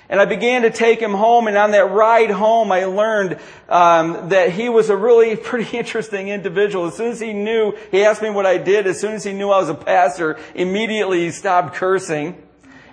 And 0.08 0.20
I 0.20 0.26
began 0.26 0.62
to 0.62 0.70
take 0.70 1.00
him 1.00 1.12
home, 1.12 1.48
and 1.48 1.56
on 1.56 1.70
that 1.70 1.90
ride 1.90 2.30
home, 2.30 2.70
I 2.70 2.84
learned 2.84 3.38
um, 3.68 4.28
that 4.28 4.50
he 4.50 4.68
was 4.68 4.90
a 4.90 4.96
really 4.96 5.34
pretty 5.50 5.76
interesting 5.76 6.28
individual. 6.28 6.86
As 6.86 6.96
soon 6.96 7.12
as 7.12 7.20
he 7.20 7.32
knew, 7.32 7.76
he 7.90 8.04
asked 8.04 8.22
me 8.22 8.30
what 8.30 8.46
I 8.46 8.58
did. 8.58 8.86
As 8.86 9.00
soon 9.00 9.12
as 9.12 9.24
he 9.24 9.32
knew 9.32 9.50
I 9.50 9.58
was 9.58 9.70
a 9.70 9.74
pastor, 9.74 10.38
immediately 10.54 11.24
he 11.24 11.30
stopped 11.30 11.74
cursing. 11.74 12.40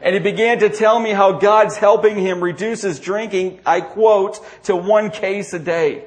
And 0.02 0.16
he 0.16 0.20
began 0.20 0.60
to 0.60 0.70
tell 0.70 1.00
me 1.00 1.12
how 1.12 1.34
God's 1.34 1.78
helping 1.78 2.18
him 2.18 2.42
reduce 2.42 2.82
his 2.82 3.00
drinking, 3.00 3.60
I 3.66 3.82
quote, 3.82 4.40
to 4.64 4.76
one 4.76 5.12
case 5.12 5.54
a 5.54 5.60
day. 5.60 6.06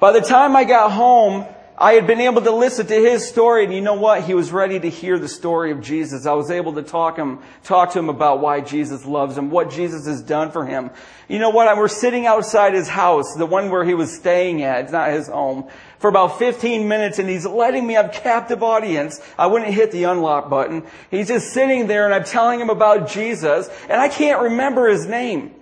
By 0.00 0.12
the 0.12 0.20
time 0.20 0.56
I 0.56 0.64
got 0.64 0.90
home, 0.90 1.46
I 1.76 1.94
had 1.94 2.06
been 2.06 2.20
able 2.20 2.40
to 2.42 2.52
listen 2.52 2.86
to 2.86 2.94
his 2.94 3.26
story, 3.26 3.64
and 3.64 3.74
you 3.74 3.80
know 3.80 3.94
what? 3.94 4.22
He 4.22 4.34
was 4.34 4.52
ready 4.52 4.78
to 4.78 4.88
hear 4.88 5.18
the 5.18 5.26
story 5.26 5.72
of 5.72 5.80
Jesus. 5.80 6.24
I 6.24 6.34
was 6.34 6.48
able 6.48 6.74
to 6.74 6.82
talk 6.82 7.16
him, 7.16 7.40
talk 7.64 7.92
to 7.94 7.98
him 7.98 8.08
about 8.08 8.40
why 8.40 8.60
Jesus 8.60 9.04
loves 9.04 9.36
him, 9.36 9.50
what 9.50 9.70
Jesus 9.70 10.06
has 10.06 10.22
done 10.22 10.52
for 10.52 10.64
him. 10.64 10.90
You 11.26 11.40
know 11.40 11.50
what? 11.50 11.76
We're 11.76 11.88
sitting 11.88 12.26
outside 12.26 12.74
his 12.74 12.86
house, 12.86 13.34
the 13.34 13.44
one 13.44 13.70
where 13.70 13.84
he 13.84 13.94
was 13.94 14.14
staying 14.14 14.62
at. 14.62 14.84
It's 14.84 14.92
not 14.92 15.10
his 15.10 15.26
home. 15.26 15.68
For 15.98 16.08
about 16.08 16.38
15 16.38 16.86
minutes, 16.86 17.18
and 17.18 17.28
he's 17.28 17.44
letting 17.44 17.84
me 17.84 17.94
have 17.94 18.12
captive 18.12 18.62
audience. 18.62 19.20
I 19.36 19.48
wouldn't 19.48 19.74
hit 19.74 19.90
the 19.90 20.04
unlock 20.04 20.48
button. 20.48 20.84
He's 21.10 21.26
just 21.26 21.52
sitting 21.52 21.88
there, 21.88 22.04
and 22.04 22.14
I'm 22.14 22.24
telling 22.24 22.60
him 22.60 22.70
about 22.70 23.08
Jesus, 23.08 23.68
and 23.88 24.00
I 24.00 24.08
can't 24.08 24.42
remember 24.42 24.88
his 24.88 25.06
name. 25.06 25.56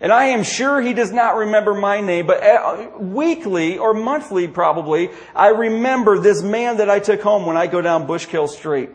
And 0.00 0.10
I 0.12 0.26
am 0.26 0.44
sure 0.44 0.80
he 0.80 0.94
does 0.94 1.12
not 1.12 1.36
remember 1.36 1.74
my 1.74 2.00
name, 2.00 2.26
but 2.26 2.42
uh, 2.42 2.88
weekly 2.98 3.76
or 3.76 3.92
monthly 3.92 4.48
probably, 4.48 5.10
I 5.34 5.48
remember 5.48 6.18
this 6.18 6.42
man 6.42 6.78
that 6.78 6.88
I 6.88 7.00
took 7.00 7.20
home 7.20 7.44
when 7.44 7.58
I 7.58 7.66
go 7.66 7.82
down 7.82 8.06
Bushkill 8.06 8.48
Street. 8.48 8.90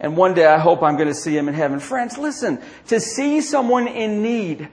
And 0.00 0.16
one 0.16 0.34
day 0.34 0.46
I 0.46 0.58
hope 0.58 0.82
I'm 0.82 0.96
going 0.96 1.08
to 1.08 1.14
see 1.14 1.36
him 1.36 1.48
in 1.48 1.54
heaven. 1.54 1.78
Friends, 1.78 2.18
listen, 2.18 2.60
to 2.88 2.98
see 3.00 3.40
someone 3.40 3.86
in 3.86 4.22
need 4.22 4.68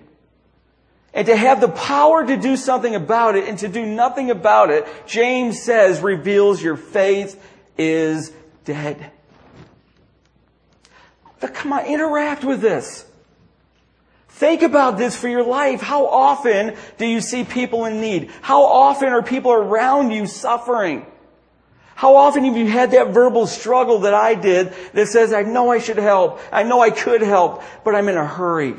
and 1.14 1.28
to 1.28 1.36
have 1.36 1.62
the 1.62 1.70
power 1.70 2.26
to 2.26 2.38
do 2.38 2.58
something 2.58 2.94
about 2.94 3.36
it 3.36 3.48
and 3.48 3.58
to 3.60 3.68
do 3.68 3.86
nothing 3.86 4.32
about 4.32 4.70
it, 4.70 4.88
James 5.08 5.62
says 5.62 6.02
reveals 6.02 6.62
your 6.62 6.76
faith 6.76 7.42
is 7.78 8.32
dead. 8.66 9.12
But 11.40 11.54
come 11.54 11.72
on, 11.72 11.86
interact 11.86 12.44
with 12.44 12.62
this. 12.62 13.05
Think 14.36 14.64
about 14.64 14.98
this 14.98 15.16
for 15.16 15.30
your 15.30 15.46
life. 15.46 15.82
How 15.82 16.08
often 16.08 16.76
do 16.98 17.06
you 17.06 17.22
see 17.22 17.46
people 17.46 17.86
in 17.86 18.02
need? 18.02 18.32
How 18.42 18.66
often 18.66 19.08
are 19.08 19.24
people 19.24 19.54
around 19.54 20.12
you 20.12 20.28
suffering? 20.28 21.06
How 21.96 22.18
often 22.18 22.44
have 22.44 22.58
you 22.58 22.68
had 22.68 22.92
that 22.92 23.14
verbal 23.14 23.48
struggle 23.48 24.00
that 24.00 24.14
I 24.14 24.36
did 24.36 24.74
that 24.92 25.08
says, 25.08 25.32
I 25.32 25.44
know 25.44 25.72
I 25.72 25.80
should 25.80 25.96
help. 25.96 26.42
I 26.52 26.64
know 26.64 26.82
I 26.82 26.90
could 26.90 27.22
help, 27.22 27.64
but 27.86 27.96
I'm 27.96 28.10
in 28.10 28.18
a 28.18 28.28
hurry. 28.28 28.76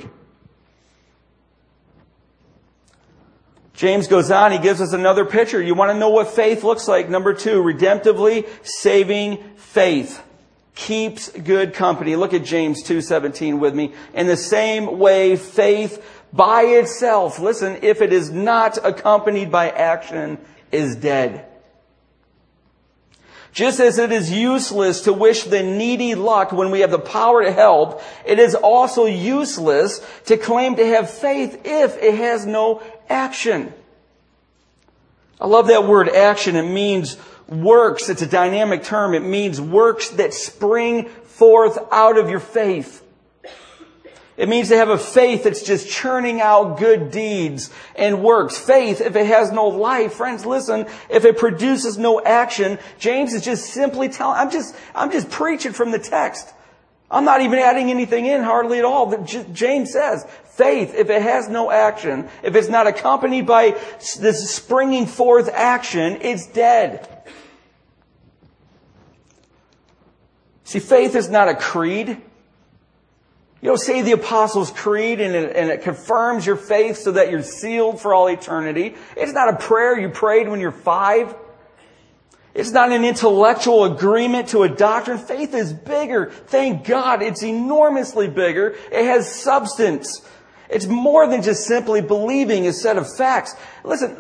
James 3.73 4.09
goes 4.09 4.31
on, 4.31 4.53
he 4.53 4.59
gives 4.59 4.83
us 4.83 4.93
another 4.93 5.25
picture. 5.25 5.63
You 5.63 5.75
want 5.75 5.91
to 5.91 5.99
know 5.99 6.11
what 6.11 6.29
faith 6.29 6.65
looks 6.65 6.87
like? 6.87 7.09
Number 7.09 7.33
two, 7.33 7.63
redemptively 7.63 8.47
saving 8.63 9.43
faith 9.57 10.23
keeps 10.77 11.31
good 11.31 11.75
company. 11.75 12.15
Look 12.15 12.35
at 12.35 12.45
James 12.45 12.85
2:17 12.85 13.59
with 13.59 13.75
me. 13.75 13.93
In 14.15 14.29
the 14.29 14.37
same 14.37 14.99
way, 14.99 15.35
faith 15.35 16.01
by 16.33 16.63
itself, 16.63 17.41
listen, 17.41 17.79
if 17.83 18.01
it 18.01 18.13
is 18.13 18.31
not 18.31 18.79
accompanied 18.85 19.51
by 19.51 19.71
action, 19.71 20.39
is 20.71 20.95
dead. 20.95 21.47
Just 23.53 23.81
as 23.81 23.97
it 23.97 24.13
is 24.13 24.31
useless 24.31 25.01
to 25.03 25.15
wish 25.15 25.45
the 25.45 25.63
needy 25.63 26.15
luck 26.15 26.53
when 26.53 26.71
we 26.71 26.81
have 26.81 26.91
the 26.91 26.99
power 26.99 27.43
to 27.43 27.51
help, 27.51 28.03
it 28.27 28.39
is 28.39 28.55
also 28.55 29.07
useless 29.07 30.07
to 30.27 30.37
claim 30.37 30.77
to 30.77 30.87
have 30.87 31.09
faith 31.09 31.63
if 31.65 31.97
it 32.03 32.17
has 32.17 32.45
no 32.45 32.83
action. 33.09 33.73
I 35.41 35.47
love 35.47 35.69
that 35.69 35.87
word 35.87 36.11
action. 36.11 36.55
It 36.57 36.71
means 36.71 37.17
works. 37.49 38.09
It's 38.09 38.23
a 38.23 38.27
dynamic 38.27 38.83
term. 38.83 39.15
It 39.15 39.23
means 39.23 39.61
works 39.61 40.11
that 40.11 40.35
spring 40.35 41.09
forth 41.09 41.79
out 41.93 42.19
of 42.19 42.31
your 42.31 42.41
faith. 42.41 43.03
It 44.37 44.51
means 44.51 44.69
to 44.69 44.77
have 44.77 44.91
a 44.91 44.99
faith 44.99 45.45
that's 45.45 45.63
just 45.63 45.89
churning 45.89 46.43
out 46.43 46.79
good 46.79 47.11
deeds 47.11 47.71
and 47.95 48.23
works. 48.23 48.59
Faith, 48.59 49.01
if 49.01 49.17
it 49.17 49.27
has 49.27 49.51
no 49.51 49.69
life, 49.69 50.15
friends, 50.15 50.45
listen, 50.45 50.87
if 51.09 51.25
it 51.25 51.39
produces 51.39 51.97
no 51.97 52.21
action, 52.21 52.79
James 52.99 53.33
is 53.33 53.43
just 53.43 53.73
simply 53.73 54.11
telling, 54.11 54.37
I'm 54.37 54.51
just, 54.51 54.77
I'm 54.95 55.11
just 55.11 55.31
preaching 55.31 55.73
from 55.73 55.91
the 55.91 55.99
text. 55.99 56.53
I'm 57.11 57.25
not 57.25 57.41
even 57.41 57.59
adding 57.59 57.89
anything 57.89 58.27
in 58.27 58.43
hardly 58.43 58.79
at 58.79 58.85
all. 58.85 59.17
James 59.25 59.93
says, 59.93 60.27
faith, 60.45 60.95
if 60.95 61.09
it 61.09 61.23
has 61.23 61.49
no 61.49 61.71
action, 61.71 62.29
if 62.43 62.55
it's 62.57 62.69
not 62.69 62.87
accompanied 62.87 63.47
by 63.47 63.71
this 64.19 64.51
springing 64.55 65.07
forth 65.07 65.49
action, 65.49 66.19
it's 66.21 66.47
dead. 66.49 67.16
See, 70.67 70.81
faith 70.81 71.15
is 71.15 71.31
not 71.31 71.49
a 71.49 71.55
creed. 71.55 72.09
You 72.09 73.69
don't 73.71 73.79
say 73.79 74.03
the 74.03 74.13
Apostles' 74.13 74.73
Creed 74.73 75.21
and 75.21 75.33
it, 75.33 75.55
and 75.55 75.71
it, 75.71 75.83
confirms 75.83 76.45
your 76.45 76.57
faith 76.57 76.97
so 76.97 77.13
that 77.13 77.31
you're 77.31 77.45
sealed 77.45 78.01
for 78.01 78.13
all 78.13 78.27
eternity. 78.27 78.97
It's 79.17 79.33
not 79.33 79.49
a 79.49 79.57
prayer 79.57 79.97
you 79.97 80.09
prayed 80.09 80.49
when 80.49 80.59
you're 80.59 80.73
five. 80.73 81.37
It's 82.53 82.73
not 82.73 82.91
an 82.91 83.05
intellectual 83.05 83.85
agreement 83.85 84.49
to 84.49 84.65
a 84.65 84.69
doctrine. 84.69 85.19
Faith 85.19 85.55
is 85.55 85.73
bigger. 85.73 86.33
Thank 86.33 86.85
God. 86.85 87.23
It's 87.23 87.45
enormously 87.45 88.29
bigger. 88.29 88.75
It 88.91 89.05
has 89.05 89.33
substance. 89.33 90.21
It's 90.69 90.87
more 90.87 91.29
than 91.29 91.43
just 91.43 91.65
simply 91.65 92.01
believing 92.01 92.67
a 92.67 92.73
set 92.73 92.99
of 92.99 93.07
facts. 93.17 93.55
Listen, 93.85 94.19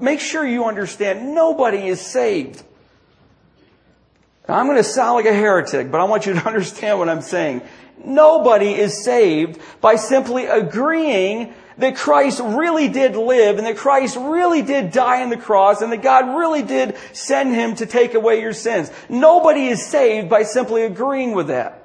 make 0.00 0.18
sure 0.18 0.44
you 0.44 0.64
understand 0.64 1.36
nobody 1.36 1.86
is 1.86 2.00
saved 2.00 2.64
now, 4.48 4.54
I'm 4.54 4.66
going 4.66 4.78
to 4.78 4.84
sound 4.84 5.14
like 5.14 5.26
a 5.26 5.34
heretic, 5.34 5.90
but 5.90 6.00
I 6.00 6.04
want 6.04 6.24
you 6.24 6.32
to 6.32 6.46
understand 6.46 6.98
what 6.98 7.08
I'm 7.08 7.20
saying. 7.20 7.62
Nobody 8.02 8.74
is 8.74 9.04
saved 9.04 9.60
by 9.80 9.96
simply 9.96 10.46
agreeing 10.46 11.52
that 11.76 11.96
Christ 11.96 12.40
really 12.42 12.88
did 12.88 13.14
live 13.14 13.58
and 13.58 13.66
that 13.66 13.76
Christ 13.76 14.16
really 14.16 14.62
did 14.62 14.90
die 14.90 15.22
on 15.22 15.30
the 15.30 15.36
cross 15.36 15.82
and 15.82 15.92
that 15.92 16.02
God 16.02 16.36
really 16.36 16.62
did 16.62 16.96
send 17.12 17.54
him 17.54 17.76
to 17.76 17.86
take 17.86 18.14
away 18.14 18.40
your 18.40 18.52
sins. 18.52 18.90
Nobody 19.08 19.68
is 19.68 19.84
saved 19.84 20.28
by 20.28 20.42
simply 20.42 20.82
agreeing 20.82 21.32
with 21.32 21.48
that. 21.48 21.84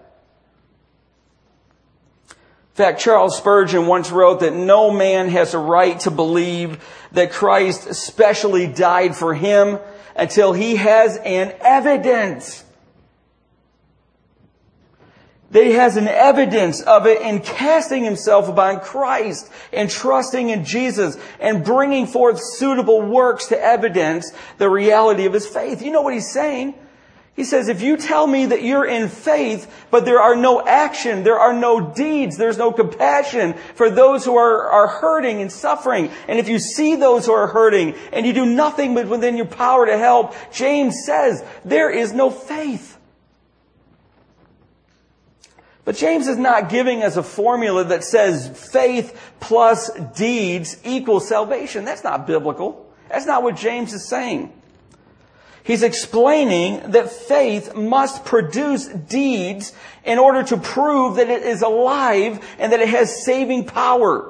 In 2.30 2.76
fact, 2.76 3.02
Charles 3.02 3.38
Spurgeon 3.38 3.86
once 3.86 4.10
wrote 4.10 4.40
that 4.40 4.54
no 4.54 4.90
man 4.90 5.30
has 5.30 5.54
a 5.54 5.60
right 5.60 6.00
to 6.02 6.12
believe 6.12 6.84
that 7.12 7.32
Christ 7.32 7.94
specially 7.94 8.66
died 8.66 9.16
for 9.16 9.36
him 9.36 9.78
until 10.16 10.54
he 10.54 10.76
has 10.76 11.18
an 11.18 11.54
evidence. 11.62 12.64
That 15.52 15.66
he 15.66 15.74
has 15.74 15.98
an 15.98 16.08
evidence 16.08 16.82
of 16.82 17.06
it 17.06 17.22
in 17.22 17.40
casting 17.40 18.04
himself 18.04 18.50
upon 18.50 18.80
Christ 18.80 19.52
and 19.72 19.90
trusting 19.90 20.50
in 20.50 20.66
Jesus 20.66 21.16
and 21.40 21.64
bringing 21.64 22.08
forth 22.08 22.40
suitable 22.42 23.02
works 23.02 23.48
to 23.48 23.60
evidence 23.60 24.32
the 24.58 24.70
reality 24.70 25.26
of 25.26 25.34
his 25.34 25.46
faith. 25.46 25.84
You 25.84 25.92
know 25.92 26.02
what 26.02 26.14
he's 26.14 26.32
saying? 26.32 26.74
He 27.36 27.46
says, 27.46 27.68
if 27.68 27.82
you 27.82 27.98
tell 27.98 28.28
me 28.28 28.46
that 28.48 28.62
you're 28.62 28.86
in 28.86 29.10
faith, 29.10 29.88
but 29.90 30.06
there 30.06 30.20
are 30.20 30.36
no 30.36 30.64
action, 30.64 31.24
there 31.24 31.40
are 31.40 31.54
no 31.54 31.82
deeds, 31.82 32.38
there's 32.38 32.60
no 32.60 32.72
compassion 32.72 33.56
for 33.74 33.90
those 33.90 34.24
who 34.24 34.38
are, 34.38 34.70
are 34.70 34.88
hurting 34.88 35.42
and 35.42 35.52
suffering, 35.52 36.12
and 36.28 36.38
if 36.38 36.48
you 36.48 36.60
see 36.60 36.96
those 36.96 37.26
who 37.26 37.32
are 37.32 37.48
hurting 37.48 37.96
and 38.12 38.28
you 38.28 38.34
do 38.34 38.46
nothing 38.46 38.94
but 38.94 39.08
within 39.08 39.36
your 39.36 39.48
power 39.48 39.88
to 39.88 39.98
help, 39.98 40.36
James 40.54 41.06
says, 41.06 41.44
there 41.66 41.90
is 41.90 42.14
no 42.14 42.30
faith. 42.30 43.00
But 45.86 45.96
James 45.96 46.28
is 46.28 46.38
not 46.38 46.70
giving 46.70 47.04
us 47.04 47.18
a 47.18 47.24
formula 47.24 47.84
that 47.86 48.04
says 48.04 48.48
faith 48.72 49.34
plus 49.40 49.90
deeds 50.16 50.80
equals 50.86 51.28
salvation. 51.28 51.84
That's 51.84 52.04
not 52.04 52.28
biblical. 52.28 52.94
That's 53.10 53.26
not 53.26 53.44
what 53.44 53.56
James 53.56 53.92
is 53.92 54.08
saying. 54.08 54.54
He's 55.64 55.84
explaining 55.84 56.92
that 56.92 57.10
faith 57.10 57.74
must 57.74 58.26
produce 58.26 58.88
deeds 58.88 59.74
in 60.04 60.20
order 60.20 60.44
to 60.44 60.58
prove 60.58 61.16
that 61.16 61.30
it 61.30 61.44
is 61.44 61.62
alive 61.62 62.46
and 62.60 62.74
that 62.74 62.82
it 62.82 62.90
has 62.90 63.24
saving 63.24 63.66
power. 63.66 64.30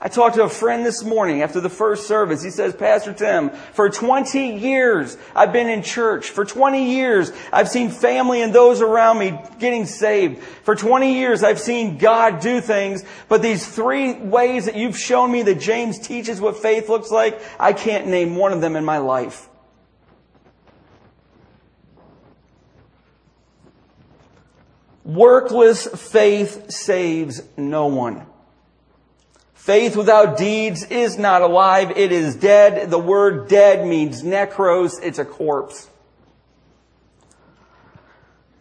I 0.00 0.08
talked 0.08 0.34
to 0.34 0.42
a 0.42 0.50
friend 0.50 0.84
this 0.84 1.02
morning 1.04 1.40
after 1.40 1.60
the 1.60 1.70
first 1.70 2.08
service. 2.08 2.42
He 2.42 2.50
says, 2.50 2.74
Pastor 2.74 3.14
Tim, 3.14 3.50
for 3.72 3.88
20 3.88 4.58
years 4.58 5.16
I've 5.36 5.52
been 5.52 5.68
in 5.68 5.82
church. 5.82 6.30
For 6.30 6.44
20 6.44 6.94
years 6.94 7.32
I've 7.52 7.68
seen 7.68 7.90
family 7.90 8.42
and 8.42 8.52
those 8.52 8.82
around 8.82 9.20
me 9.20 9.38
getting 9.60 9.86
saved. 9.86 10.42
For 10.42 10.74
20 10.74 11.14
years 11.14 11.44
I've 11.44 11.60
seen 11.60 11.96
God 11.96 12.40
do 12.40 12.60
things. 12.60 13.04
But 13.28 13.40
these 13.40 13.66
three 13.66 14.14
ways 14.14 14.66
that 14.66 14.74
you've 14.74 14.98
shown 14.98 15.30
me 15.30 15.42
that 15.42 15.60
James 15.60 16.00
teaches 16.00 16.40
what 16.40 16.56
faith 16.58 16.88
looks 16.88 17.12
like, 17.12 17.40
I 17.58 17.72
can't 17.72 18.08
name 18.08 18.34
one 18.34 18.52
of 18.52 18.60
them 18.60 18.74
in 18.74 18.84
my 18.84 18.98
life. 18.98 19.48
Workless 25.04 25.86
faith 25.86 26.70
saves 26.70 27.42
no 27.56 27.86
one. 27.88 28.26
Faith 29.52 29.96
without 29.96 30.36
deeds 30.36 30.84
is 30.84 31.18
not 31.18 31.42
alive. 31.42 31.92
It 31.96 32.12
is 32.12 32.36
dead. 32.36 32.90
The 32.90 32.98
word 32.98 33.48
dead 33.48 33.86
means 33.86 34.22
necros. 34.22 34.92
It's 35.02 35.18
a 35.18 35.24
corpse. 35.24 35.88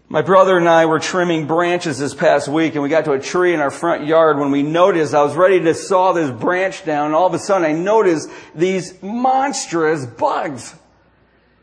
My 0.10 0.22
brother 0.22 0.58
and 0.58 0.70
I 0.70 0.86
were 0.86 1.00
trimming 1.00 1.48
branches 1.48 1.98
this 1.98 2.14
past 2.14 2.48
week 2.48 2.76
and 2.76 2.84
we 2.84 2.90
got 2.90 3.06
to 3.06 3.14
a 3.14 3.20
tree 3.20 3.54
in 3.54 3.60
our 3.60 3.72
front 3.72 4.06
yard 4.06 4.38
when 4.38 4.52
we 4.52 4.62
noticed 4.62 5.14
I 5.14 5.24
was 5.24 5.36
ready 5.36 5.60
to 5.62 5.74
saw 5.74 6.14
this 6.14 6.30
branch 6.30 6.86
down 6.86 7.08
and 7.08 7.16
all 7.16 7.26
of 7.26 7.34
a 7.34 7.40
sudden 7.40 7.66
I 7.66 7.72
noticed 7.72 8.30
these 8.54 9.02
monstrous 9.02 10.06
bugs. 10.06 10.76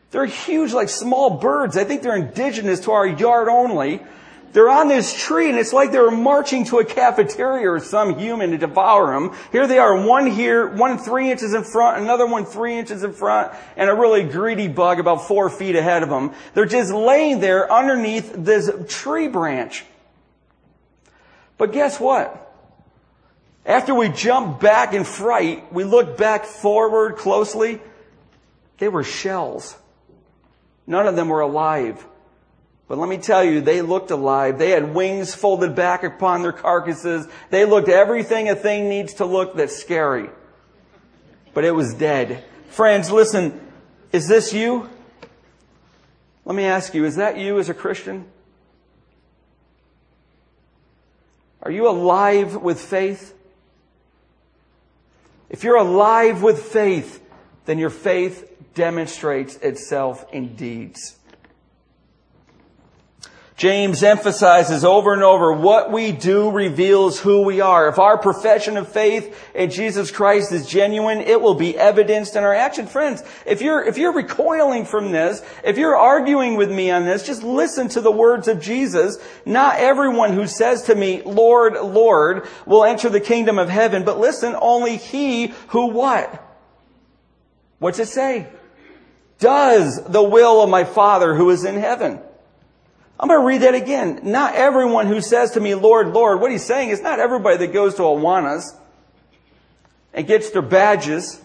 They're 0.09 0.25
huge 0.25 0.73
like 0.73 0.89
small 0.89 1.37
birds. 1.37 1.77
I 1.77 1.85
think 1.85 2.01
they're 2.01 2.15
indigenous 2.15 2.81
to 2.81 2.91
our 2.91 3.07
yard 3.07 3.47
only. 3.47 4.01
They're 4.53 4.69
on 4.69 4.89
this 4.89 5.13
tree 5.13 5.49
and 5.49 5.57
it's 5.57 5.71
like 5.71 5.91
they 5.91 5.99
were 5.99 6.11
marching 6.11 6.65
to 6.65 6.79
a 6.79 6.85
cafeteria 6.85 7.69
or 7.69 7.79
some 7.79 8.19
human 8.19 8.51
to 8.51 8.57
devour 8.57 9.13
them. 9.13 9.35
Here 9.51 9.65
they 9.65 9.79
are, 9.79 10.05
one 10.05 10.27
here, 10.27 10.67
one 10.67 10.97
three 10.97 11.31
inches 11.31 11.53
in 11.53 11.63
front, 11.63 12.01
another 12.01 12.25
one 12.25 12.45
three 12.45 12.77
inches 12.77 13.03
in 13.03 13.13
front, 13.13 13.53
and 13.77 13.89
a 13.89 13.93
really 13.93 14.23
greedy 14.23 14.67
bug 14.67 14.99
about 14.99 15.27
four 15.27 15.49
feet 15.49 15.75
ahead 15.75 16.03
of 16.03 16.09
them. 16.09 16.33
They're 16.53 16.65
just 16.65 16.91
laying 16.91 17.39
there 17.39 17.71
underneath 17.71 18.33
this 18.35 18.69
tree 18.89 19.27
branch. 19.27 19.85
But 21.57 21.71
guess 21.71 21.99
what? 21.99 22.37
After 23.65 23.93
we 23.93 24.09
jumped 24.09 24.59
back 24.59 24.93
in 24.93 25.03
fright, 25.03 25.71
we 25.71 25.83
looked 25.83 26.17
back 26.17 26.45
forward 26.45 27.17
closely. 27.17 27.79
They 28.79 28.89
were 28.89 29.03
shells. 29.03 29.77
None 30.87 31.07
of 31.07 31.15
them 31.15 31.29
were 31.29 31.41
alive. 31.41 32.03
But 32.91 32.97
let 32.97 33.07
me 33.07 33.19
tell 33.19 33.41
you, 33.41 33.61
they 33.61 33.81
looked 33.81 34.11
alive. 34.11 34.57
They 34.59 34.71
had 34.71 34.93
wings 34.93 35.33
folded 35.33 35.75
back 35.75 36.03
upon 36.03 36.41
their 36.41 36.51
carcasses. 36.51 37.25
They 37.49 37.63
looked 37.63 37.87
everything 37.87 38.49
a 38.49 38.55
thing 38.57 38.89
needs 38.89 39.13
to 39.13 39.25
look 39.25 39.55
that's 39.55 39.77
scary. 39.77 40.29
But 41.53 41.63
it 41.63 41.71
was 41.71 41.93
dead. 41.93 42.43
Friends, 42.67 43.09
listen, 43.09 43.65
is 44.11 44.27
this 44.27 44.51
you? 44.51 44.89
Let 46.43 46.53
me 46.53 46.65
ask 46.65 46.93
you, 46.93 47.05
is 47.05 47.15
that 47.15 47.37
you 47.37 47.59
as 47.59 47.69
a 47.69 47.73
Christian? 47.73 48.25
Are 51.63 51.71
you 51.71 51.87
alive 51.87 52.57
with 52.57 52.81
faith? 52.81 53.33
If 55.49 55.63
you're 55.63 55.77
alive 55.77 56.43
with 56.43 56.61
faith, 56.61 57.25
then 57.63 57.79
your 57.79 57.89
faith 57.89 58.53
demonstrates 58.73 59.55
itself 59.55 60.25
in 60.33 60.57
deeds. 60.57 61.15
James 63.61 64.01
emphasizes 64.01 64.83
over 64.83 65.13
and 65.13 65.21
over 65.21 65.53
what 65.53 65.91
we 65.91 66.11
do 66.11 66.49
reveals 66.49 67.19
who 67.19 67.43
we 67.43 67.61
are. 67.61 67.89
If 67.89 67.99
our 67.99 68.17
profession 68.17 68.75
of 68.75 68.91
faith 68.91 69.39
in 69.53 69.69
Jesus 69.69 70.09
Christ 70.09 70.51
is 70.51 70.65
genuine, 70.65 71.19
it 71.19 71.39
will 71.39 71.53
be 71.53 71.77
evidenced 71.77 72.35
in 72.35 72.43
our 72.43 72.55
action. 72.55 72.87
Friends, 72.87 73.21
if 73.45 73.61
you're, 73.61 73.83
if 73.83 73.99
you're 73.99 74.15
recoiling 74.15 74.85
from 74.85 75.11
this, 75.11 75.43
if 75.63 75.77
you're 75.77 75.95
arguing 75.95 76.55
with 76.55 76.71
me 76.71 76.89
on 76.89 77.05
this, 77.05 77.23
just 77.23 77.43
listen 77.43 77.87
to 77.89 78.01
the 78.01 78.09
words 78.09 78.47
of 78.47 78.59
Jesus. 78.59 79.19
Not 79.45 79.75
everyone 79.75 80.33
who 80.33 80.47
says 80.47 80.81
to 80.85 80.95
me, 80.95 81.21
Lord, 81.21 81.73
Lord, 81.73 82.47
will 82.65 82.83
enter 82.83 83.09
the 83.09 83.19
kingdom 83.19 83.59
of 83.59 83.69
heaven, 83.69 84.03
but 84.03 84.19
listen, 84.19 84.55
only 84.59 84.97
he 84.97 85.53
who 85.67 85.91
what? 85.91 86.43
What's 87.77 87.99
it 87.99 88.07
say? 88.07 88.47
Does 89.37 90.03
the 90.03 90.23
will 90.23 90.63
of 90.63 90.69
my 90.71 90.83
Father 90.83 91.35
who 91.35 91.51
is 91.51 91.63
in 91.63 91.75
heaven. 91.75 92.21
I'm 93.21 93.27
going 93.27 93.39
to 93.39 93.45
read 93.45 93.61
that 93.61 93.75
again. 93.75 94.21
Not 94.23 94.55
everyone 94.55 95.05
who 95.05 95.21
says 95.21 95.51
to 95.51 95.59
me, 95.59 95.75
Lord, 95.75 96.07
Lord, 96.07 96.41
what 96.41 96.51
he's 96.51 96.65
saying 96.65 96.89
is 96.89 97.01
not 97.01 97.19
everybody 97.19 97.57
that 97.57 97.71
goes 97.71 97.93
to 97.95 98.01
Awanas 98.01 98.75
and 100.11 100.25
gets 100.25 100.49
their 100.49 100.63
badges 100.63 101.39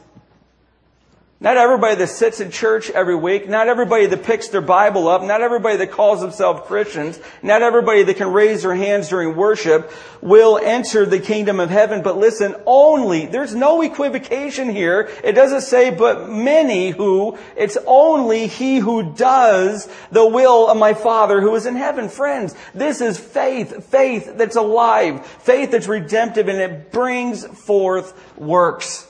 not 1.38 1.58
everybody 1.58 1.96
that 1.96 2.06
sits 2.06 2.40
in 2.40 2.50
church 2.50 2.88
every 2.88 3.14
week, 3.14 3.46
not 3.46 3.68
everybody 3.68 4.06
that 4.06 4.24
picks 4.24 4.48
their 4.48 4.62
Bible 4.62 5.06
up, 5.06 5.22
not 5.22 5.42
everybody 5.42 5.76
that 5.76 5.90
calls 5.90 6.22
themselves 6.22 6.62
Christians, 6.66 7.20
not 7.42 7.60
everybody 7.60 8.04
that 8.04 8.16
can 8.16 8.32
raise 8.32 8.62
their 8.62 8.74
hands 8.74 9.10
during 9.10 9.36
worship 9.36 9.92
will 10.22 10.56
enter 10.56 11.04
the 11.04 11.20
kingdom 11.20 11.60
of 11.60 11.68
heaven. 11.68 12.00
But 12.00 12.16
listen, 12.16 12.56
only, 12.64 13.26
there's 13.26 13.54
no 13.54 13.82
equivocation 13.82 14.70
here. 14.70 15.10
It 15.22 15.32
doesn't 15.32 15.60
say, 15.60 15.90
but 15.90 16.30
many 16.30 16.88
who, 16.88 17.36
it's 17.54 17.76
only 17.86 18.46
he 18.46 18.78
who 18.78 19.12
does 19.12 19.90
the 20.10 20.26
will 20.26 20.68
of 20.68 20.78
my 20.78 20.94
Father 20.94 21.42
who 21.42 21.54
is 21.54 21.66
in 21.66 21.76
heaven. 21.76 22.08
Friends, 22.08 22.54
this 22.74 23.02
is 23.02 23.18
faith, 23.18 23.84
faith 23.90 24.32
that's 24.36 24.56
alive, 24.56 25.26
faith 25.26 25.72
that's 25.72 25.86
redemptive, 25.86 26.48
and 26.48 26.58
it 26.58 26.92
brings 26.92 27.46
forth 27.46 28.18
works. 28.38 29.05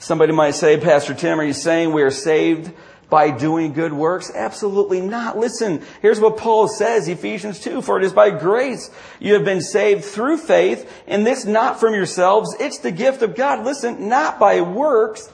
Somebody 0.00 0.32
might 0.32 0.52
say, 0.52 0.80
Pastor 0.80 1.12
Tim, 1.12 1.38
are 1.38 1.44
you 1.44 1.52
saying 1.52 1.92
we 1.92 2.00
are 2.02 2.10
saved 2.10 2.72
by 3.10 3.30
doing 3.30 3.74
good 3.74 3.92
works? 3.92 4.32
Absolutely 4.34 5.02
not. 5.02 5.36
Listen, 5.36 5.82
here's 6.00 6.18
what 6.18 6.38
Paul 6.38 6.68
says, 6.68 7.06
Ephesians 7.06 7.60
2, 7.60 7.82
for 7.82 7.98
it 7.98 8.04
is 8.04 8.14
by 8.14 8.30
grace 8.30 8.90
you 9.20 9.34
have 9.34 9.44
been 9.44 9.60
saved 9.60 10.06
through 10.06 10.38
faith, 10.38 10.90
and 11.06 11.26
this 11.26 11.44
not 11.44 11.80
from 11.80 11.92
yourselves, 11.92 12.56
it's 12.58 12.78
the 12.78 12.90
gift 12.90 13.20
of 13.20 13.36
God. 13.36 13.62
Listen, 13.62 14.08
not 14.08 14.38
by 14.38 14.62
works, 14.62 15.30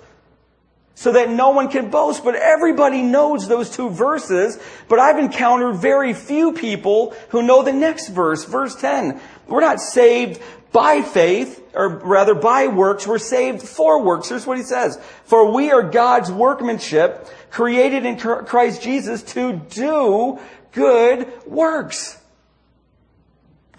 so 0.96 1.12
that 1.12 1.30
no 1.30 1.50
one 1.50 1.68
can 1.68 1.90
boast. 1.90 2.24
But 2.24 2.34
everybody 2.34 3.02
knows 3.02 3.46
those 3.46 3.70
two 3.70 3.90
verses, 3.90 4.58
but 4.88 4.98
I've 4.98 5.20
encountered 5.20 5.76
very 5.76 6.12
few 6.12 6.54
people 6.54 7.14
who 7.28 7.42
know 7.42 7.62
the 7.62 7.72
next 7.72 8.08
verse, 8.08 8.44
verse 8.44 8.74
10. 8.74 9.20
We're 9.46 9.60
not 9.60 9.78
saved 9.78 10.42
by 10.72 11.02
faith, 11.02 11.62
or 11.74 11.88
rather 11.88 12.34
by 12.34 12.66
works, 12.66 13.06
we're 13.06 13.18
saved 13.18 13.62
for 13.62 14.02
works. 14.02 14.28
Here's 14.28 14.46
what 14.46 14.58
he 14.58 14.64
says. 14.64 14.98
For 15.24 15.52
we 15.52 15.72
are 15.72 15.82
God's 15.82 16.30
workmanship, 16.30 17.28
created 17.50 18.04
in 18.04 18.18
Christ 18.18 18.82
Jesus 18.82 19.22
to 19.34 19.54
do 19.54 20.38
good 20.72 21.32
works. 21.46 22.18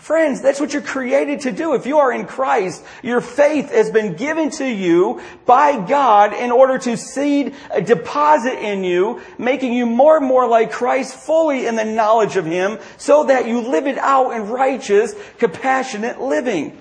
Friends, 0.07 0.39
that's 0.39 0.61
what 0.61 0.71
you're 0.71 0.81
created 0.81 1.41
to 1.41 1.51
do. 1.51 1.73
If 1.73 1.85
you 1.85 1.97
are 1.97 2.13
in 2.13 2.27
Christ, 2.27 2.81
your 3.03 3.19
faith 3.19 3.71
has 3.71 3.91
been 3.91 4.15
given 4.15 4.51
to 4.51 4.65
you 4.65 5.21
by 5.45 5.85
God 5.85 6.31
in 6.31 6.49
order 6.49 6.77
to 6.77 6.95
seed 6.95 7.53
a 7.71 7.81
deposit 7.81 8.53
in 8.53 8.85
you, 8.85 9.21
making 9.37 9.73
you 9.73 9.85
more 9.85 10.15
and 10.15 10.25
more 10.25 10.47
like 10.47 10.71
Christ, 10.71 11.13
fully 11.13 11.67
in 11.67 11.75
the 11.75 11.83
knowledge 11.83 12.37
of 12.37 12.45
Him, 12.45 12.79
so 12.95 13.25
that 13.25 13.49
you 13.49 13.59
live 13.59 13.85
it 13.85 13.97
out 13.97 14.31
in 14.31 14.47
righteous, 14.47 15.13
compassionate 15.39 16.21
living. 16.21 16.79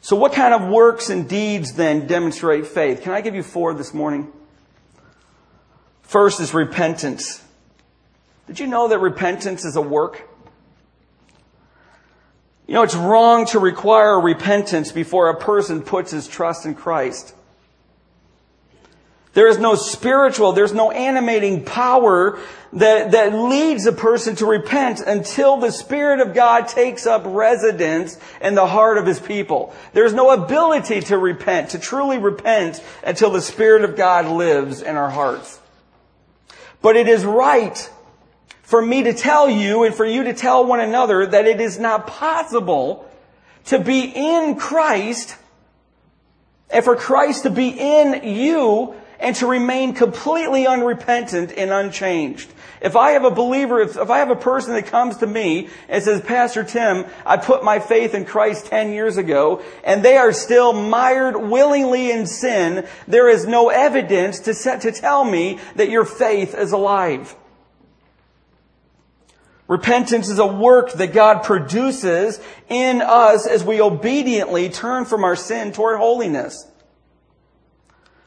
So 0.00 0.16
what 0.16 0.32
kind 0.32 0.54
of 0.54 0.70
works 0.70 1.10
and 1.10 1.28
deeds 1.28 1.74
then 1.74 2.06
demonstrate 2.06 2.66
faith? 2.66 3.02
Can 3.02 3.12
I 3.12 3.20
give 3.20 3.34
you 3.34 3.42
four 3.42 3.74
this 3.74 3.92
morning? 3.92 4.32
First 6.00 6.40
is 6.40 6.54
repentance. 6.54 7.43
Did 8.46 8.60
you 8.60 8.66
know 8.66 8.88
that 8.88 8.98
repentance 8.98 9.64
is 9.64 9.76
a 9.76 9.80
work? 9.80 10.28
You 12.66 12.74
know, 12.74 12.82
it's 12.82 12.94
wrong 12.94 13.46
to 13.46 13.58
require 13.58 14.18
repentance 14.20 14.92
before 14.92 15.28
a 15.28 15.38
person 15.38 15.82
puts 15.82 16.10
his 16.10 16.26
trust 16.26 16.64
in 16.64 16.74
Christ. 16.74 17.34
There 19.34 19.48
is 19.48 19.58
no 19.58 19.74
spiritual, 19.74 20.52
there's 20.52 20.72
no 20.72 20.92
animating 20.92 21.64
power 21.64 22.38
that, 22.72 23.10
that 23.10 23.34
leads 23.34 23.84
a 23.84 23.92
person 23.92 24.36
to 24.36 24.46
repent 24.46 25.00
until 25.00 25.56
the 25.56 25.72
Spirit 25.72 26.20
of 26.20 26.34
God 26.34 26.68
takes 26.68 27.04
up 27.04 27.22
residence 27.26 28.18
in 28.40 28.54
the 28.54 28.66
heart 28.66 28.96
of 28.96 29.06
His 29.06 29.18
people. 29.18 29.74
There's 29.92 30.14
no 30.14 30.30
ability 30.30 31.00
to 31.02 31.18
repent, 31.18 31.70
to 31.70 31.80
truly 31.80 32.18
repent, 32.18 32.82
until 33.04 33.30
the 33.30 33.40
Spirit 33.40 33.82
of 33.82 33.96
God 33.96 34.26
lives 34.26 34.82
in 34.82 34.94
our 34.94 35.10
hearts. 35.10 35.60
But 36.80 36.96
it 36.96 37.08
is 37.08 37.24
right 37.24 37.90
for 38.74 38.82
me 38.84 39.04
to 39.04 39.14
tell 39.14 39.48
you 39.48 39.84
and 39.84 39.94
for 39.94 40.04
you 40.04 40.24
to 40.24 40.34
tell 40.34 40.66
one 40.66 40.80
another 40.80 41.24
that 41.24 41.46
it 41.46 41.60
is 41.60 41.78
not 41.78 42.08
possible 42.08 43.08
to 43.66 43.78
be 43.78 44.00
in 44.00 44.56
Christ 44.56 45.36
and 46.70 46.84
for 46.84 46.96
Christ 46.96 47.44
to 47.44 47.50
be 47.50 47.68
in 47.68 48.24
you 48.24 48.96
and 49.20 49.36
to 49.36 49.46
remain 49.46 49.94
completely 49.94 50.66
unrepentant 50.66 51.52
and 51.56 51.70
unchanged. 51.70 52.52
If 52.80 52.96
I 52.96 53.12
have 53.12 53.24
a 53.24 53.30
believer, 53.30 53.80
if, 53.80 53.96
if, 53.96 54.10
I 54.10 54.18
have 54.18 54.30
a 54.30 54.34
person 54.34 54.74
that 54.74 54.86
comes 54.86 55.18
to 55.18 55.26
me 55.28 55.68
and 55.88 56.02
says, 56.02 56.20
Pastor 56.22 56.64
Tim, 56.64 57.06
I 57.24 57.36
put 57.36 57.62
my 57.62 57.78
faith 57.78 58.12
in 58.12 58.24
Christ 58.24 58.66
10 58.66 58.90
years 58.90 59.18
ago, 59.18 59.62
and 59.84 60.02
they 60.02 60.16
are 60.16 60.32
still 60.32 60.72
mired 60.72 61.36
willingly 61.36 62.10
in 62.10 62.26
sin, 62.26 62.88
there 63.06 63.28
is 63.28 63.46
no 63.46 63.68
evidence 63.68 64.40
to, 64.40 64.52
set, 64.52 64.80
to 64.80 64.90
tell 64.90 65.24
me 65.24 65.60
that 65.76 65.90
your 65.90 66.04
faith 66.04 66.56
is 66.56 66.72
alive. 66.72 67.36
Repentance 69.66 70.28
is 70.28 70.38
a 70.38 70.46
work 70.46 70.92
that 70.92 71.12
God 71.12 71.42
produces 71.42 72.38
in 72.68 73.00
us 73.00 73.46
as 73.46 73.64
we 73.64 73.80
obediently 73.80 74.68
turn 74.68 75.06
from 75.06 75.24
our 75.24 75.36
sin 75.36 75.72
toward 75.72 75.98
holiness. 75.98 76.66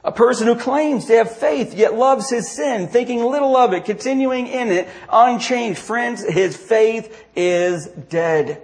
A 0.03 0.11
person 0.11 0.47
who 0.47 0.55
claims 0.55 1.05
to 1.07 1.17
have 1.17 1.35
faith 1.35 1.75
yet 1.75 1.93
loves 1.93 2.29
his 2.29 2.49
sin, 2.49 2.87
thinking 2.87 3.23
little 3.23 3.55
of 3.55 3.73
it, 3.73 3.85
continuing 3.85 4.47
in 4.47 4.69
it, 4.69 4.87
unchanged. 5.11 5.79
Friends, 5.79 6.23
his 6.23 6.55
faith 6.55 7.25
is 7.35 7.87
dead. 7.87 8.63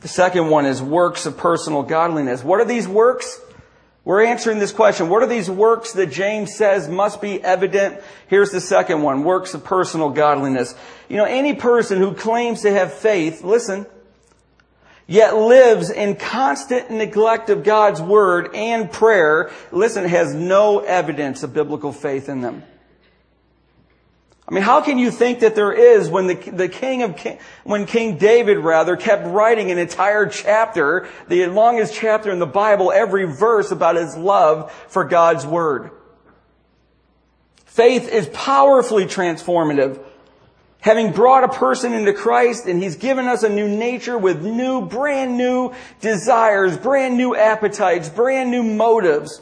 The 0.00 0.08
second 0.08 0.48
one 0.48 0.66
is 0.66 0.82
works 0.82 1.26
of 1.26 1.36
personal 1.36 1.84
godliness. 1.84 2.42
What 2.42 2.60
are 2.60 2.64
these 2.64 2.88
works? 2.88 3.40
We're 4.04 4.24
answering 4.24 4.58
this 4.58 4.72
question. 4.72 5.08
What 5.08 5.22
are 5.22 5.28
these 5.28 5.48
works 5.48 5.92
that 5.92 6.06
James 6.06 6.54
says 6.56 6.88
must 6.88 7.20
be 7.20 7.42
evident? 7.42 8.00
Here's 8.26 8.50
the 8.50 8.60
second 8.60 9.02
one. 9.02 9.22
Works 9.22 9.54
of 9.54 9.62
personal 9.62 10.10
godliness. 10.10 10.74
You 11.08 11.18
know, 11.18 11.24
any 11.24 11.54
person 11.54 11.98
who 11.98 12.14
claims 12.14 12.62
to 12.62 12.72
have 12.72 12.92
faith, 12.92 13.44
listen, 13.44 13.86
yet 15.06 15.36
lives 15.36 15.88
in 15.88 16.16
constant 16.16 16.90
neglect 16.90 17.48
of 17.48 17.62
God's 17.62 18.02
word 18.02 18.50
and 18.54 18.90
prayer, 18.90 19.52
listen, 19.70 20.04
has 20.04 20.34
no 20.34 20.80
evidence 20.80 21.44
of 21.44 21.54
biblical 21.54 21.92
faith 21.92 22.28
in 22.28 22.40
them. 22.40 22.64
I 24.48 24.54
mean, 24.54 24.64
how 24.64 24.80
can 24.80 24.98
you 24.98 25.10
think 25.10 25.40
that 25.40 25.54
there 25.54 25.72
is 25.72 26.10
when 26.10 26.26
the, 26.26 26.34
the 26.34 26.68
king 26.68 27.02
of, 27.02 27.18
when 27.64 27.86
King 27.86 28.18
David 28.18 28.58
rather 28.58 28.96
kept 28.96 29.26
writing 29.26 29.70
an 29.70 29.78
entire 29.78 30.26
chapter, 30.26 31.08
the 31.28 31.46
longest 31.46 31.94
chapter 31.94 32.30
in 32.30 32.40
the 32.40 32.46
Bible, 32.46 32.90
every 32.90 33.24
verse 33.24 33.70
about 33.70 33.96
his 33.96 34.16
love 34.16 34.72
for 34.88 35.04
God's 35.04 35.46
word? 35.46 35.90
Faith 37.64 38.08
is 38.08 38.28
powerfully 38.34 39.06
transformative. 39.06 39.98
Having 40.80 41.12
brought 41.12 41.44
a 41.44 41.48
person 41.48 41.92
into 41.92 42.12
Christ 42.12 42.66
and 42.66 42.82
He's 42.82 42.96
given 42.96 43.26
us 43.28 43.44
a 43.44 43.48
new 43.48 43.68
nature 43.68 44.18
with 44.18 44.44
new, 44.44 44.84
brand 44.84 45.38
new 45.38 45.72
desires, 46.00 46.76
brand 46.76 47.16
new 47.16 47.36
appetites, 47.36 48.08
brand 48.08 48.50
new 48.50 48.64
motives, 48.64 49.40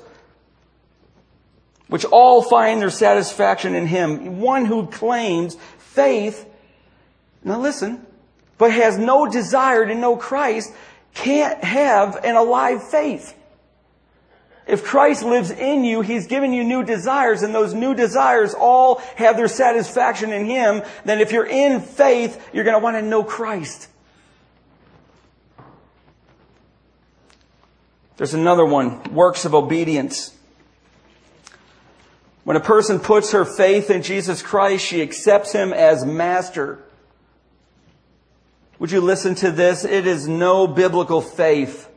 which 1.90 2.04
all 2.06 2.40
find 2.40 2.80
their 2.80 2.88
satisfaction 2.88 3.74
in 3.74 3.86
Him. 3.86 4.40
One 4.40 4.64
who 4.64 4.86
claims 4.86 5.56
faith, 5.78 6.48
now 7.44 7.60
listen, 7.60 8.06
but 8.58 8.72
has 8.72 8.96
no 8.96 9.26
desire 9.26 9.84
to 9.84 9.94
know 9.94 10.16
Christ 10.16 10.72
can't 11.14 11.62
have 11.64 12.24
an 12.24 12.36
alive 12.36 12.88
faith. 12.88 13.36
If 14.68 14.84
Christ 14.84 15.24
lives 15.24 15.50
in 15.50 15.82
you, 15.82 16.00
He's 16.00 16.28
given 16.28 16.52
you 16.52 16.62
new 16.62 16.84
desires, 16.84 17.42
and 17.42 17.52
those 17.52 17.74
new 17.74 17.92
desires 17.92 18.54
all 18.54 18.98
have 19.16 19.36
their 19.36 19.48
satisfaction 19.48 20.32
in 20.32 20.46
Him, 20.46 20.82
then 21.04 21.20
if 21.20 21.32
you're 21.32 21.46
in 21.46 21.80
faith, 21.80 22.40
you're 22.52 22.62
going 22.62 22.78
to 22.78 22.82
want 22.82 22.96
to 22.96 23.02
know 23.02 23.24
Christ. 23.24 23.88
There's 28.16 28.34
another 28.34 28.64
one, 28.64 29.02
works 29.12 29.44
of 29.44 29.56
obedience. 29.56 30.36
When 32.50 32.56
a 32.56 32.60
person 32.60 32.98
puts 32.98 33.30
her 33.30 33.44
faith 33.44 33.90
in 33.90 34.02
Jesus 34.02 34.42
Christ, 34.42 34.84
she 34.84 35.02
accepts 35.02 35.52
Him 35.52 35.72
as 35.72 36.04
Master. 36.04 36.82
Would 38.80 38.90
you 38.90 39.00
listen 39.00 39.36
to 39.36 39.52
this? 39.52 39.84
It 39.84 40.04
is 40.04 40.26
no 40.26 40.66
biblical 40.66 41.20
faith 41.20 41.90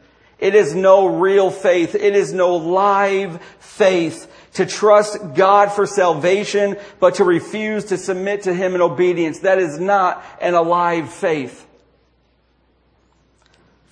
it 0.44 0.56
is 0.56 0.76
no 0.76 1.06
real 1.06 1.52
faith. 1.52 1.96
It 1.96 2.18
is 2.18 2.34
no 2.34 2.58
live 2.58 3.42
faith 3.60 4.30
to 4.56 4.66
trust 4.66 5.36
God 5.36 5.72
for 5.72 5.86
salvation, 5.86 6.76
but 7.00 7.16
to 7.16 7.24
refuse 7.24 7.86
to 7.86 7.98
submit 7.98 8.42
to 8.42 8.54
Him 8.54 8.76
in 8.76 8.82
obedience. 8.82 9.39
That 9.39 9.58
is 9.58 9.80
not 9.80 10.22
an 10.42 10.54
alive 10.54 11.13
faith. 11.13 11.66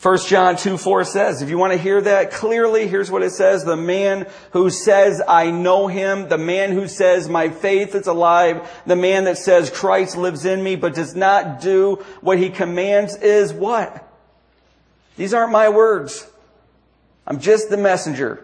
1 0.02 0.18
John 0.28 0.56
2 0.56 0.78
4 0.78 1.04
says, 1.04 1.42
if 1.42 1.50
you 1.50 1.60
want 1.60 1.74
to 1.74 1.80
hear 1.80 2.02
that 2.02 2.32
clearly, 2.32 2.88
here's 2.88 3.12
what 3.12 3.22
it 3.22 3.32
says. 3.32 3.64
The 3.64 3.78
man 3.78 4.28
who 4.52 4.72
says, 4.72 5.22
I 5.28 5.52
know 5.52 5.88
him, 5.88 6.28
the 6.28 6.40
man 6.40 6.72
who 6.72 6.88
says, 6.88 7.30
my 7.30 7.50
faith 7.50 7.94
is 7.94 8.08
alive, 8.08 8.68
the 8.88 8.96
man 8.96 9.26
that 9.26 9.38
says, 9.38 9.70
Christ 9.70 10.18
lives 10.18 10.44
in 10.44 10.64
me, 10.64 10.76
but 10.76 10.96
does 10.96 11.16
not 11.16 11.62
do 11.62 12.04
what 12.22 12.40
he 12.40 12.50
commands 12.50 13.16
is 13.16 13.54
what? 13.54 14.08
These 15.18 15.36
aren't 15.36 15.52
my 15.52 15.70
words. 15.70 16.28
I'm 17.28 17.40
just 17.40 17.70
the 17.70 17.78
messenger, 17.78 18.44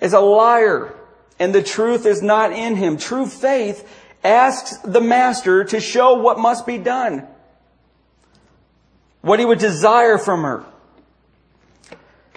is 0.00 0.12
a 0.12 0.20
liar 0.20 0.94
and 1.40 1.54
the 1.54 1.62
truth 1.62 2.06
is 2.06 2.22
not 2.22 2.52
in 2.52 2.76
him. 2.76 2.98
True 2.98 3.26
faith 3.26 3.88
asks 4.22 4.76
the 4.84 5.00
master 5.00 5.64
to 5.64 5.80
show 5.80 6.14
what 6.14 6.38
must 6.38 6.66
be 6.66 6.78
done, 6.78 7.26
what 9.20 9.38
he 9.38 9.44
would 9.44 9.58
desire 9.58 10.18
from 10.18 10.42
her. 10.42 10.64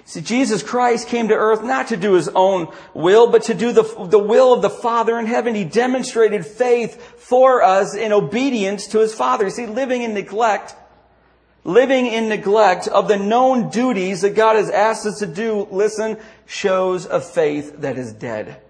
See, 0.06 0.20
Jesus 0.20 0.62
Christ 0.62 1.08
came 1.08 1.28
to 1.28 1.34
earth 1.34 1.64
not 1.64 1.88
to 1.88 1.96
do 1.96 2.12
his 2.12 2.28
own 2.28 2.68
will, 2.92 3.30
but 3.30 3.44
to 3.44 3.54
do 3.54 3.72
the, 3.72 3.82
the 3.82 4.18
will 4.18 4.52
of 4.52 4.60
the 4.60 4.68
Father 4.68 5.18
in 5.18 5.24
heaven. 5.24 5.54
He 5.54 5.64
demonstrated 5.64 6.44
faith 6.44 7.00
for 7.18 7.62
us 7.62 7.94
in 7.94 8.12
obedience 8.12 8.86
to 8.88 8.98
his 8.98 9.14
Father. 9.14 9.48
See, 9.48 9.66
living 9.66 10.02
in 10.02 10.12
neglect 10.12 10.74
living 11.64 12.06
in 12.06 12.28
neglect 12.28 12.86
of 12.88 13.08
the 13.08 13.16
known 13.16 13.70
duties 13.70 14.20
that 14.20 14.34
God 14.34 14.56
has 14.56 14.70
asked 14.70 15.06
us 15.06 15.18
to 15.20 15.26
do, 15.26 15.66
listen, 15.70 16.18
shows 16.46 17.06
a 17.06 17.20
faith 17.20 17.80
that 17.80 17.98
is 17.98 18.12
dead. 18.12 18.60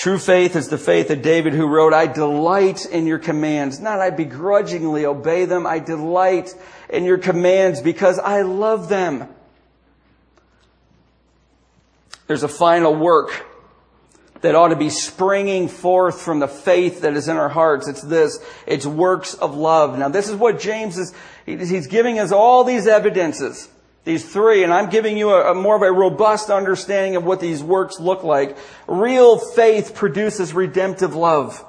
True 0.00 0.16
faith 0.16 0.56
is 0.56 0.68
the 0.68 0.78
faith 0.78 1.10
of 1.10 1.20
David 1.20 1.52
who 1.52 1.66
wrote, 1.66 1.92
I 1.92 2.06
delight 2.06 2.86
in 2.86 3.06
your 3.06 3.18
commands. 3.18 3.80
Not 3.80 4.00
I 4.00 4.08
begrudgingly 4.08 5.04
obey 5.04 5.44
them. 5.44 5.66
I 5.66 5.78
delight 5.78 6.54
in 6.88 7.04
your 7.04 7.18
commands 7.18 7.82
because 7.82 8.18
I 8.18 8.40
love 8.40 8.88
them. 8.88 9.28
There's 12.28 12.42
a 12.42 12.48
final 12.48 12.96
work 12.96 13.44
that 14.40 14.54
ought 14.54 14.68
to 14.68 14.76
be 14.76 14.88
springing 14.88 15.68
forth 15.68 16.22
from 16.22 16.38
the 16.38 16.48
faith 16.48 17.02
that 17.02 17.12
is 17.12 17.28
in 17.28 17.36
our 17.36 17.50
hearts. 17.50 17.86
It's 17.86 18.00
this. 18.00 18.42
It's 18.66 18.86
works 18.86 19.34
of 19.34 19.54
love. 19.54 19.98
Now 19.98 20.08
this 20.08 20.30
is 20.30 20.34
what 20.34 20.60
James 20.60 20.96
is, 20.96 21.12
he's 21.44 21.88
giving 21.88 22.18
us 22.18 22.32
all 22.32 22.64
these 22.64 22.86
evidences. 22.86 23.68
These 24.04 24.32
three, 24.32 24.64
and 24.64 24.72
I'm 24.72 24.88
giving 24.88 25.18
you 25.18 25.30
a, 25.30 25.52
a 25.52 25.54
more 25.54 25.76
of 25.76 25.82
a 25.82 25.92
robust 25.92 26.48
understanding 26.48 27.16
of 27.16 27.24
what 27.24 27.40
these 27.40 27.62
works 27.62 28.00
look 28.00 28.24
like. 28.24 28.56
Real 28.88 29.38
faith 29.38 29.94
produces 29.94 30.54
redemptive 30.54 31.14
love. 31.14 31.64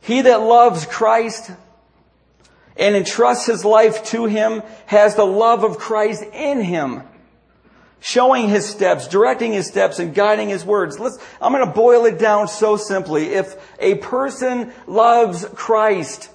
He 0.00 0.22
that 0.22 0.40
loves 0.40 0.86
Christ 0.86 1.50
and 2.76 2.96
entrusts 2.96 3.46
his 3.46 3.64
life 3.64 4.04
to 4.06 4.24
him 4.24 4.62
has 4.86 5.14
the 5.14 5.26
love 5.26 5.64
of 5.64 5.78
Christ 5.78 6.22
in 6.32 6.62
him 6.62 7.02
showing 8.00 8.48
his 8.48 8.68
steps, 8.68 9.08
directing 9.08 9.52
his 9.52 9.66
steps, 9.66 9.98
and 9.98 10.14
guiding 10.14 10.48
his 10.48 10.64
words. 10.64 10.98
Let's, 10.98 11.18
I'm 11.40 11.52
going 11.52 11.66
to 11.66 11.72
boil 11.72 12.04
it 12.06 12.18
down 12.18 12.48
so 12.48 12.76
simply. 12.76 13.34
If 13.34 13.56
a 13.80 13.96
person 13.96 14.72
loves 14.86 15.44
Christ, 15.54 16.30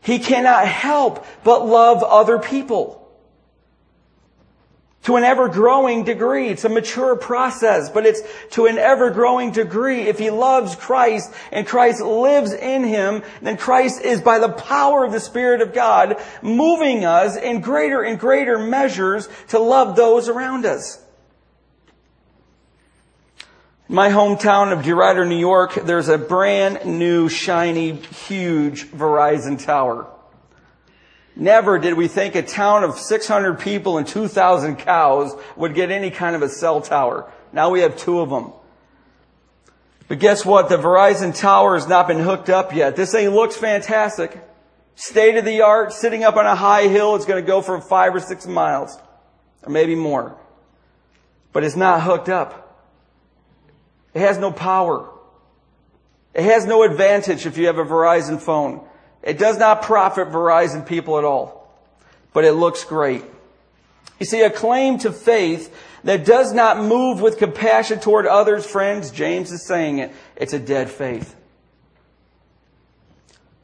he 0.00 0.18
cannot 0.18 0.66
help 0.66 1.24
but 1.44 1.66
love 1.66 2.02
other 2.02 2.38
people 2.38 3.03
to 5.04 5.16
an 5.16 5.24
ever 5.24 5.48
growing 5.48 6.04
degree. 6.04 6.48
It's 6.48 6.64
a 6.64 6.68
mature 6.68 7.14
process, 7.14 7.90
but 7.90 8.06
it's 8.06 8.22
to 8.50 8.66
an 8.66 8.78
ever 8.78 9.10
growing 9.10 9.52
degree. 9.52 10.02
If 10.02 10.18
he 10.18 10.30
loves 10.30 10.74
Christ 10.74 11.32
and 11.52 11.66
Christ 11.66 12.00
lives 12.00 12.52
in 12.52 12.84
him, 12.84 13.22
then 13.40 13.56
Christ 13.56 14.00
is 14.00 14.20
by 14.20 14.38
the 14.38 14.48
power 14.48 15.04
of 15.04 15.12
the 15.12 15.20
Spirit 15.20 15.60
of 15.60 15.72
God 15.72 16.16
moving 16.42 17.04
us 17.04 17.36
in 17.36 17.60
greater 17.60 18.02
and 18.02 18.18
greater 18.18 18.58
measures 18.58 19.28
to 19.48 19.58
love 19.58 19.94
those 19.94 20.28
around 20.28 20.66
us. 20.66 21.00
In 23.88 23.94
my 23.94 24.08
hometown 24.08 24.72
of 24.72 24.84
DeRidder, 24.84 25.28
New 25.28 25.38
York, 25.38 25.74
there's 25.74 26.08
a 26.08 26.16
brand 26.16 26.86
new, 26.86 27.28
shiny, 27.28 27.92
huge 27.92 28.86
Verizon 28.86 29.62
tower. 29.62 30.13
Never 31.36 31.78
did 31.78 31.94
we 31.94 32.06
think 32.06 32.34
a 32.34 32.42
town 32.42 32.84
of 32.84 32.98
600 32.98 33.58
people 33.58 33.98
and 33.98 34.06
2,000 34.06 34.76
cows 34.76 35.34
would 35.56 35.74
get 35.74 35.90
any 35.90 36.10
kind 36.10 36.36
of 36.36 36.42
a 36.42 36.48
cell 36.48 36.80
tower. 36.80 37.30
Now 37.52 37.70
we 37.70 37.80
have 37.80 37.96
two 37.96 38.20
of 38.20 38.30
them. 38.30 38.52
But 40.06 40.20
guess 40.20 40.44
what? 40.44 40.68
The 40.68 40.76
Verizon 40.76 41.36
tower 41.36 41.74
has 41.74 41.88
not 41.88 42.06
been 42.06 42.20
hooked 42.20 42.50
up 42.50 42.74
yet. 42.74 42.94
This 42.94 43.12
thing 43.12 43.30
looks 43.30 43.56
fantastic. 43.56 44.38
State 44.96 45.36
of 45.36 45.44
the 45.44 45.62
art, 45.62 45.92
sitting 45.92 46.22
up 46.22 46.36
on 46.36 46.46
a 46.46 46.54
high 46.54 46.86
hill. 46.86 47.16
It's 47.16 47.24
going 47.24 47.42
to 47.42 47.46
go 47.46 47.62
for 47.62 47.80
five 47.80 48.14
or 48.14 48.20
six 48.20 48.46
miles. 48.46 48.96
Or 49.62 49.70
maybe 49.70 49.94
more. 49.94 50.36
But 51.52 51.64
it's 51.64 51.74
not 51.74 52.02
hooked 52.02 52.28
up. 52.28 52.60
It 54.12 54.20
has 54.20 54.38
no 54.38 54.52
power. 54.52 55.10
It 56.32 56.44
has 56.44 56.66
no 56.66 56.82
advantage 56.84 57.46
if 57.46 57.56
you 57.56 57.66
have 57.66 57.78
a 57.78 57.84
Verizon 57.84 58.40
phone. 58.40 58.86
It 59.24 59.38
does 59.38 59.58
not 59.58 59.82
profit 59.82 60.28
Verizon 60.28 60.86
people 60.86 61.18
at 61.18 61.24
all, 61.24 61.74
but 62.34 62.44
it 62.44 62.52
looks 62.52 62.84
great. 62.84 63.24
You 64.20 64.26
see, 64.26 64.42
a 64.42 64.50
claim 64.50 64.98
to 64.98 65.10
faith 65.10 65.74
that 66.04 66.26
does 66.26 66.52
not 66.52 66.78
move 66.78 67.22
with 67.22 67.38
compassion 67.38 68.00
toward 68.00 68.26
others, 68.26 68.66
friends, 68.66 69.10
James 69.10 69.50
is 69.50 69.66
saying 69.66 69.98
it, 69.98 70.12
it's 70.36 70.52
a 70.52 70.58
dead 70.58 70.90
faith. 70.90 71.34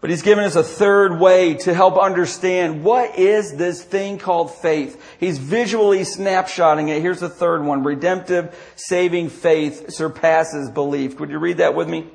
But 0.01 0.09
he's 0.09 0.23
given 0.23 0.45
us 0.45 0.57
a 0.57 0.63
third 0.63 1.21
way 1.21 1.55
to 1.55 1.75
help 1.75 1.99
understand 1.99 2.83
what 2.83 3.19
is 3.19 3.55
this 3.57 3.85
thing 3.85 4.17
called 4.17 4.51
faith. 4.55 5.17
He's 5.21 5.37
visually 5.37 6.01
snapshotting 6.01 6.89
it. 6.89 7.03
Here's 7.03 7.21
the 7.21 7.29
third 7.29 7.63
one. 7.63 7.83
Redemptive, 7.83 8.59
saving 8.77 9.29
faith 9.29 9.93
surpasses 9.93 10.71
belief. 10.71 11.21
Would 11.21 11.29
you 11.29 11.39
read 11.39 11.59
that 11.59 11.75
with 11.75 11.87
me? 11.87 12.07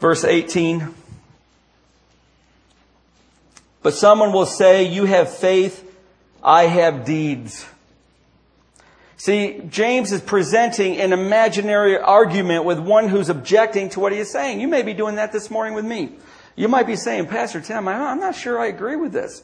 Verse 0.00 0.22
18. 0.22 0.94
But 3.82 3.94
someone 3.94 4.32
will 4.32 4.46
say, 4.46 4.84
you 4.84 5.06
have 5.06 5.34
faith, 5.34 5.86
I 6.42 6.64
have 6.64 7.04
deeds. 7.04 7.66
See, 9.16 9.62
James 9.68 10.12
is 10.12 10.20
presenting 10.22 10.98
an 10.98 11.12
imaginary 11.12 11.98
argument 11.98 12.64
with 12.64 12.78
one 12.78 13.08
who's 13.08 13.28
objecting 13.28 13.90
to 13.90 14.00
what 14.00 14.12
he 14.12 14.18
is 14.18 14.30
saying. 14.30 14.60
You 14.60 14.68
may 14.68 14.82
be 14.82 14.94
doing 14.94 15.16
that 15.16 15.32
this 15.32 15.50
morning 15.50 15.74
with 15.74 15.84
me. 15.84 16.12
You 16.56 16.68
might 16.68 16.86
be 16.86 16.96
saying, 16.96 17.26
Pastor 17.26 17.60
Tim, 17.60 17.86
I'm 17.86 18.20
not 18.20 18.34
sure 18.34 18.58
I 18.58 18.66
agree 18.66 18.96
with 18.96 19.12
this. 19.12 19.42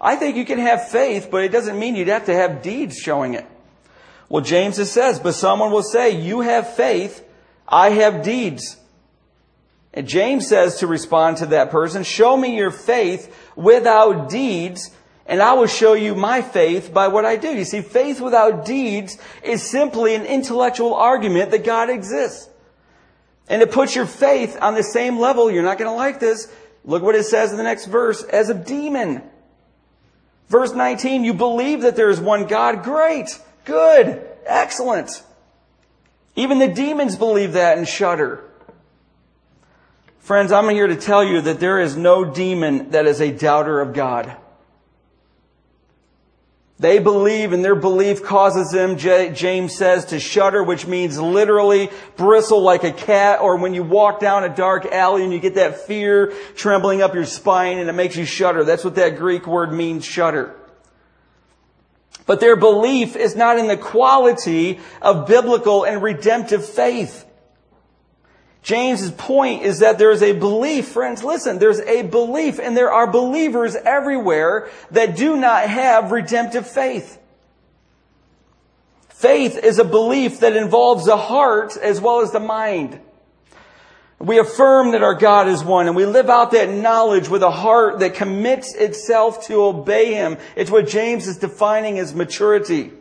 I 0.00 0.16
think 0.16 0.36
you 0.36 0.44
can 0.44 0.58
have 0.58 0.88
faith, 0.88 1.28
but 1.30 1.44
it 1.44 1.50
doesn't 1.50 1.78
mean 1.78 1.96
you'd 1.96 2.08
have 2.08 2.26
to 2.26 2.34
have 2.34 2.62
deeds 2.62 2.98
showing 2.98 3.34
it. 3.34 3.46
Well, 4.28 4.42
James 4.42 4.76
says, 4.90 5.18
but 5.18 5.32
someone 5.32 5.70
will 5.70 5.82
say, 5.82 6.10
you 6.10 6.40
have 6.40 6.74
faith, 6.74 7.24
I 7.68 7.90
have 7.90 8.22
deeds. 8.22 8.76
And 9.94 10.06
James 10.06 10.46
says 10.48 10.80
to 10.80 10.86
respond 10.86 11.38
to 11.38 11.46
that 11.46 11.70
person, 11.70 12.02
show 12.02 12.36
me 12.36 12.56
your 12.56 12.72
faith 12.72 13.34
without 13.56 14.28
deeds 14.28 14.90
and 15.26 15.40
I 15.40 15.54
will 15.54 15.66
show 15.66 15.94
you 15.94 16.14
my 16.14 16.42
faith 16.42 16.92
by 16.92 17.08
what 17.08 17.24
I 17.24 17.36
do. 17.36 17.48
You 17.48 17.64
see, 17.64 17.80
faith 17.80 18.20
without 18.20 18.66
deeds 18.66 19.16
is 19.42 19.62
simply 19.62 20.14
an 20.14 20.26
intellectual 20.26 20.94
argument 20.94 21.50
that 21.52 21.64
God 21.64 21.88
exists. 21.88 22.48
And 23.48 23.62
it 23.62 23.72
puts 23.72 23.96
your 23.96 24.06
faith 24.06 24.58
on 24.60 24.74
the 24.74 24.82
same 24.82 25.18
level. 25.18 25.50
You're 25.50 25.62
not 25.62 25.78
going 25.78 25.90
to 25.90 25.96
like 25.96 26.20
this. 26.20 26.52
Look 26.84 27.02
what 27.02 27.14
it 27.14 27.24
says 27.24 27.52
in 27.52 27.56
the 27.56 27.62
next 27.62 27.86
verse. 27.86 28.22
As 28.22 28.50
a 28.50 28.54
demon. 28.54 29.22
Verse 30.48 30.74
19, 30.74 31.24
you 31.24 31.32
believe 31.32 31.82
that 31.82 31.96
there 31.96 32.10
is 32.10 32.20
one 32.20 32.46
God. 32.46 32.82
Great. 32.82 33.38
Good. 33.64 34.26
Excellent. 34.44 35.22
Even 36.36 36.58
the 36.58 36.68
demons 36.68 37.16
believe 37.16 37.54
that 37.54 37.78
and 37.78 37.88
shudder. 37.88 38.43
Friends, 40.24 40.52
I'm 40.52 40.70
here 40.70 40.86
to 40.86 40.96
tell 40.96 41.22
you 41.22 41.42
that 41.42 41.60
there 41.60 41.78
is 41.78 41.98
no 41.98 42.24
demon 42.24 42.92
that 42.92 43.04
is 43.04 43.20
a 43.20 43.30
doubter 43.30 43.82
of 43.82 43.92
God. 43.92 44.34
They 46.78 46.98
believe 46.98 47.52
and 47.52 47.62
their 47.62 47.74
belief 47.74 48.22
causes 48.22 48.70
them, 48.70 48.96
James 48.96 49.76
says, 49.76 50.06
to 50.06 50.18
shudder, 50.18 50.64
which 50.64 50.86
means 50.86 51.20
literally 51.20 51.90
bristle 52.16 52.62
like 52.62 52.84
a 52.84 52.92
cat, 52.92 53.40
or 53.42 53.58
when 53.58 53.74
you 53.74 53.82
walk 53.82 54.18
down 54.18 54.44
a 54.44 54.48
dark 54.48 54.86
alley 54.86 55.24
and 55.24 55.30
you 55.30 55.40
get 55.40 55.56
that 55.56 55.80
fear 55.80 56.32
trembling 56.56 57.02
up 57.02 57.14
your 57.14 57.26
spine 57.26 57.76
and 57.76 57.90
it 57.90 57.92
makes 57.92 58.16
you 58.16 58.24
shudder. 58.24 58.64
That's 58.64 58.82
what 58.82 58.94
that 58.94 59.18
Greek 59.18 59.46
word 59.46 59.74
means, 59.74 60.06
shudder. 60.06 60.56
But 62.24 62.40
their 62.40 62.56
belief 62.56 63.14
is 63.14 63.36
not 63.36 63.58
in 63.58 63.66
the 63.66 63.76
quality 63.76 64.80
of 65.02 65.26
biblical 65.26 65.84
and 65.84 66.02
redemptive 66.02 66.66
faith. 66.66 67.23
James's 68.64 69.10
point 69.10 69.62
is 69.62 69.80
that 69.80 69.98
there 69.98 70.10
is 70.10 70.22
a 70.22 70.32
belief, 70.32 70.88
friends, 70.88 71.22
listen, 71.22 71.58
there's 71.58 71.80
a 71.80 72.00
belief 72.00 72.58
and 72.58 72.74
there 72.74 72.90
are 72.90 73.06
believers 73.06 73.76
everywhere 73.76 74.70
that 74.90 75.16
do 75.16 75.36
not 75.36 75.68
have 75.68 76.10
redemptive 76.10 76.66
faith. 76.66 77.20
Faith 79.10 79.58
is 79.58 79.78
a 79.78 79.84
belief 79.84 80.40
that 80.40 80.56
involves 80.56 81.04
the 81.04 81.16
heart 81.16 81.76
as 81.76 82.00
well 82.00 82.22
as 82.22 82.32
the 82.32 82.40
mind. 82.40 82.98
We 84.18 84.38
affirm 84.38 84.92
that 84.92 85.02
our 85.02 85.14
God 85.14 85.46
is 85.46 85.62
one 85.62 85.86
and 85.86 85.94
we 85.94 86.06
live 86.06 86.30
out 86.30 86.52
that 86.52 86.70
knowledge 86.70 87.28
with 87.28 87.42
a 87.42 87.50
heart 87.50 87.98
that 87.98 88.14
commits 88.14 88.74
itself 88.74 89.46
to 89.48 89.62
obey 89.62 90.14
Him. 90.14 90.38
It's 90.56 90.70
what 90.70 90.88
James 90.88 91.28
is 91.28 91.36
defining 91.36 91.98
as 91.98 92.14
maturity. 92.14 92.92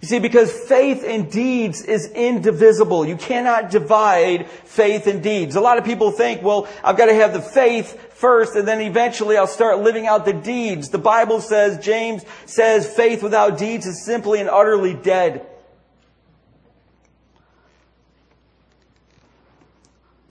You 0.00 0.08
see, 0.08 0.18
because 0.18 0.50
faith 0.50 1.04
and 1.06 1.30
deeds 1.30 1.82
is 1.82 2.10
indivisible. 2.12 3.06
You 3.06 3.16
cannot 3.16 3.70
divide 3.70 4.48
faith 4.48 5.06
and 5.06 5.22
deeds. 5.22 5.56
A 5.56 5.60
lot 5.60 5.76
of 5.76 5.84
people 5.84 6.10
think, 6.10 6.42
well, 6.42 6.66
I've 6.82 6.96
got 6.96 7.06
to 7.06 7.14
have 7.14 7.34
the 7.34 7.42
faith 7.42 8.14
first 8.14 8.56
and 8.56 8.66
then 8.66 8.80
eventually 8.80 9.36
I'll 9.36 9.46
start 9.46 9.80
living 9.80 10.06
out 10.06 10.24
the 10.24 10.32
deeds. 10.32 10.88
The 10.88 10.98
Bible 10.98 11.40
says, 11.42 11.84
James 11.84 12.24
says, 12.46 12.90
faith 12.94 13.22
without 13.22 13.58
deeds 13.58 13.86
is 13.86 14.02
simply 14.04 14.40
and 14.40 14.48
utterly 14.48 14.94
dead. 14.94 15.46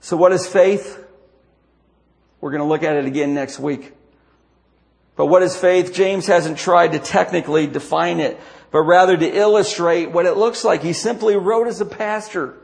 So 0.00 0.16
what 0.16 0.32
is 0.32 0.48
faith? 0.48 1.04
We're 2.40 2.50
going 2.50 2.62
to 2.62 2.68
look 2.68 2.82
at 2.82 2.96
it 2.96 3.04
again 3.04 3.34
next 3.34 3.60
week. 3.60 3.92
But 5.20 5.26
what 5.26 5.42
is 5.42 5.54
faith? 5.54 5.92
James 5.92 6.26
hasn't 6.26 6.56
tried 6.56 6.92
to 6.92 6.98
technically 6.98 7.66
define 7.66 8.20
it 8.20 8.40
but 8.70 8.80
rather 8.80 9.18
to 9.18 9.26
illustrate 9.26 10.10
what 10.10 10.24
it 10.24 10.38
looks 10.38 10.64
like. 10.64 10.82
He 10.82 10.94
simply 10.94 11.36
wrote 11.36 11.66
as 11.66 11.78
a 11.82 11.84
pastor. 11.84 12.54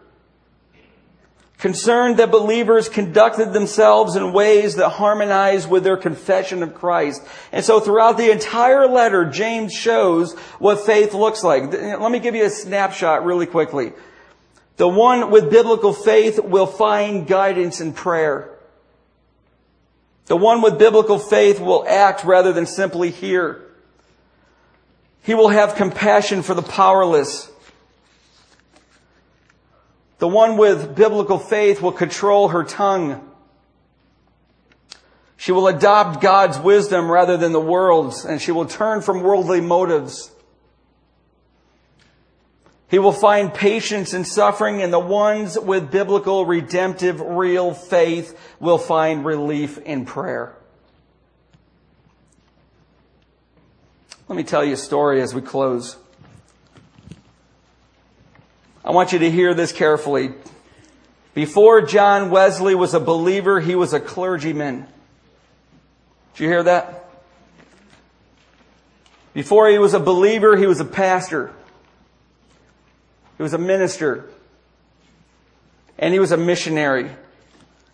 Concerned 1.59 2.17
that 2.17 2.31
believers 2.31 2.89
conducted 2.89 3.53
themselves 3.53 4.17
in 4.17 4.33
ways 4.33 4.77
that 4.77 4.89
harmonize 4.89 5.67
with 5.67 5.85
their 5.85 5.99
confession 5.99 6.63
of 6.63 6.75
Christ. 6.75 7.23
And 7.53 7.63
so 7.63 7.79
throughout 7.79 8.17
the 8.17 8.33
entire 8.33 8.87
letter, 8.87 9.27
James 9.27 9.75
shows 9.75 10.33
what 10.59 10.81
faith 10.81 11.13
looks 11.13 11.45
like. 11.45 11.71
Let 11.71 12.11
me 12.11 12.21
give 12.21 12.35
you 12.35 12.47
a 12.47 12.51
snapshot 12.51 13.27
really 13.27 13.45
quickly. 13.45 13.93
The 14.79 14.89
one 14.89 15.31
with 15.31 15.51
biblical 15.51 15.93
faith 15.93 16.41
will 16.43 16.67
find 16.67 17.27
guidance 17.27 17.83
in 17.83 17.93
prayer. 17.93 18.56
The 20.27 20.37
one 20.37 20.61
with 20.61 20.79
biblical 20.79 21.19
faith 21.19 21.61
will 21.61 21.85
act 21.89 22.25
rather 22.25 22.53
than 22.53 22.67
simply 22.67 23.11
hear. 23.11 23.63
He 25.23 25.35
will 25.35 25.49
have 25.49 25.75
compassion 25.75 26.43
for 26.43 26.55
the 26.55 26.63
powerless. 26.63 27.51
The 30.19 30.29
one 30.29 30.57
with 30.57 30.95
biblical 30.95 31.39
faith 31.39 31.83
will 31.83 31.93
control 31.93 32.49
her 32.49 32.65
tongue. 32.65 33.23
She 35.37 35.53
will 35.53 35.69
adopt 35.69 36.21
God's 36.21 36.59
wisdom 36.59 37.11
rather 37.11 37.37
than 37.37 37.53
the 37.53 37.61
world's, 37.61 38.25
and 38.25 38.41
she 38.41 38.51
will 38.51 38.67
turn 38.67 39.03
from 39.03 39.23
worldly 39.23 39.61
motives. 39.61 40.33
He 42.89 42.99
will 42.99 43.13
find 43.13 43.53
patience 43.53 44.15
in 44.15 44.25
suffering, 44.25 44.81
and 44.81 44.93
the 44.93 44.99
ones 44.99 45.59
with 45.59 45.91
biblical, 45.91 46.47
redemptive, 46.47 47.21
real 47.21 47.75
faith 47.75 48.39
will 48.61 48.79
find 48.79 49.25
relief 49.25 49.79
in 49.79 50.05
prayer. 50.05 50.55
Let 54.29 54.37
me 54.37 54.45
tell 54.45 54.65
you 54.65 54.75
a 54.75 54.77
story 54.77 55.21
as 55.21 55.35
we 55.35 55.41
close. 55.41 55.97
I 58.85 58.93
want 58.93 59.13
you 59.13 59.19
to 59.21 59.31
hear 59.31 59.53
this 59.53 59.73
carefully. 59.73 60.31
Before 61.35 61.83
John 61.83 62.31
Wesley 62.31 62.75
was 62.75 62.95
a 62.95 63.01
believer, 63.01 63.61
he 63.61 63.75
was 63.75 63.93
a 63.93 64.01
clergyman. 64.01 64.87
Did 66.35 66.45
you 66.45 66.49
hear 66.49 66.63
that? 66.63 67.11
Before 69.35 69.69
he 69.69 69.79
was 69.79 69.93
a 69.93 70.01
believer, 70.01 70.57
he 70.57 70.67
was 70.67 70.81
a 70.81 70.85
pastor. 70.85 71.53
He 73.37 73.43
was 73.43 73.53
a 73.53 73.59
minister. 73.59 74.29
And 75.99 76.13
he 76.13 76.21
was 76.21 76.33
a 76.33 76.37
missionary. 76.37 77.11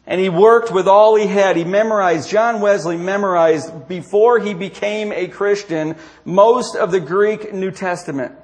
And 0.06 0.20
he 0.20 0.28
worked 0.28 0.72
with 0.72 0.88
all 0.88 1.14
he 1.14 1.26
had. 1.26 1.56
He 1.56 1.64
memorized, 1.64 2.28
John 2.28 2.60
Wesley 2.60 2.96
memorized, 2.96 3.86
before 3.86 4.40
he 4.40 4.54
became 4.54 5.12
a 5.12 5.28
Christian, 5.28 5.96
most 6.24 6.74
of 6.74 6.90
the 6.90 7.00
Greek 7.00 7.52
New 7.54 7.70
Testament. 7.70 8.34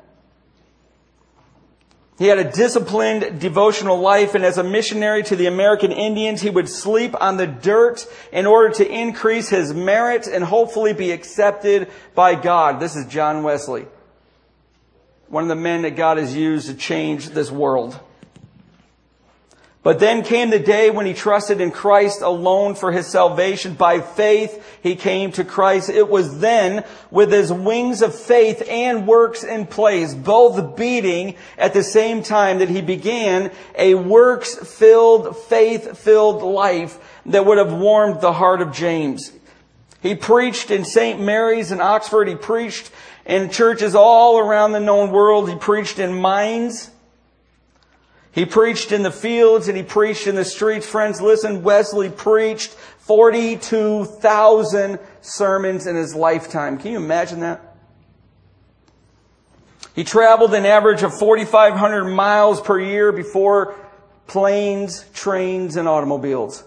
He 2.18 2.26
had 2.26 2.38
a 2.38 2.50
disciplined 2.50 3.40
devotional 3.40 3.96
life, 3.96 4.34
and 4.34 4.44
as 4.44 4.58
a 4.58 4.64
missionary 4.64 5.22
to 5.24 5.36
the 5.36 5.46
American 5.46 5.92
Indians, 5.92 6.40
he 6.40 6.50
would 6.50 6.68
sleep 6.68 7.14
on 7.20 7.36
the 7.36 7.46
dirt 7.46 8.06
in 8.32 8.44
order 8.44 8.74
to 8.74 8.88
increase 8.88 9.48
his 9.48 9.72
merit 9.72 10.26
and 10.26 10.42
hopefully 10.42 10.92
be 10.92 11.12
accepted 11.12 11.88
by 12.16 12.34
God. 12.34 12.80
This 12.80 12.96
is 12.96 13.06
John 13.06 13.44
Wesley, 13.44 13.86
one 15.28 15.42
of 15.42 15.48
the 15.48 15.56
men 15.56 15.82
that 15.82 15.96
God 15.96 16.18
has 16.18 16.34
used 16.34 16.68
to 16.68 16.74
change 16.74 17.28
this 17.30 17.50
world. 17.50 17.98
But 19.84 20.00
then 20.00 20.24
came 20.24 20.50
the 20.50 20.58
day 20.58 20.90
when 20.90 21.06
he 21.06 21.14
trusted 21.14 21.60
in 21.60 21.70
Christ 21.70 22.20
alone 22.20 22.74
for 22.74 22.92
his 22.92 23.06
salvation. 23.06 23.74
By 23.74 24.00
faith, 24.00 24.80
he 24.82 24.96
came 24.96 25.32
to 25.32 25.44
Christ. 25.44 25.88
It 25.88 26.10
was 26.10 26.40
then, 26.40 26.84
with 27.10 27.32
his 27.32 27.52
wings 27.52 28.02
of 28.02 28.14
faith 28.14 28.62
and 28.68 29.06
works 29.06 29.44
in 29.44 29.66
place, 29.66 30.14
both 30.14 30.76
beating 30.76 31.36
at 31.56 31.74
the 31.74 31.84
same 31.84 32.22
time, 32.22 32.58
that 32.58 32.68
he 32.68 32.82
began 32.82 33.50
a 33.76 33.94
works-filled, 33.94 35.36
faith-filled 35.36 36.42
life 36.42 36.98
that 37.26 37.46
would 37.46 37.58
have 37.58 37.72
warmed 37.72 38.20
the 38.20 38.32
heart 38.32 38.60
of 38.60 38.72
James. 38.72 39.32
He 40.02 40.14
preached 40.14 40.70
in 40.70 40.84
St. 40.84 41.20
Mary's 41.20 41.72
in 41.72 41.80
Oxford. 41.80 42.28
He 42.28 42.34
preached 42.34 42.90
in 43.28 43.50
churches 43.50 43.94
all 43.94 44.38
around 44.38 44.72
the 44.72 44.80
known 44.80 45.12
world. 45.12 45.48
He 45.48 45.54
preached 45.54 46.00
in 46.00 46.14
mines. 46.14 46.90
He 48.32 48.46
preached 48.46 48.90
in 48.90 49.02
the 49.02 49.10
fields 49.10 49.68
and 49.68 49.76
he 49.76 49.82
preached 49.82 50.26
in 50.26 50.34
the 50.34 50.44
streets. 50.44 50.86
Friends, 50.86 51.20
listen, 51.20 51.62
Wesley 51.62 52.08
preached 52.08 52.70
42,000 53.00 54.98
sermons 55.20 55.86
in 55.86 55.94
his 55.94 56.14
lifetime. 56.14 56.78
Can 56.78 56.92
you 56.92 56.96
imagine 56.96 57.40
that? 57.40 57.76
He 59.94 60.04
traveled 60.04 60.54
an 60.54 60.64
average 60.64 61.02
of 61.02 61.12
4,500 61.18 62.04
miles 62.04 62.60
per 62.60 62.78
year 62.78 63.12
before 63.12 63.74
planes, 64.26 65.04
trains, 65.12 65.76
and 65.76 65.88
automobiles. 65.88 66.62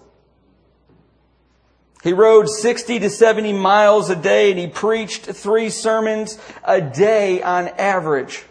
He 2.04 2.14
rode 2.14 2.50
60 2.50 3.00
to 3.00 3.10
70 3.10 3.54
miles 3.54 4.10
a 4.10 4.16
day 4.16 4.50
and 4.50 4.60
he 4.60 4.68
preached 4.68 5.26
three 5.26 5.70
sermons 5.70 6.38
a 6.64 6.82
day 6.82 7.42
on 7.44 7.68
average. 7.68 8.44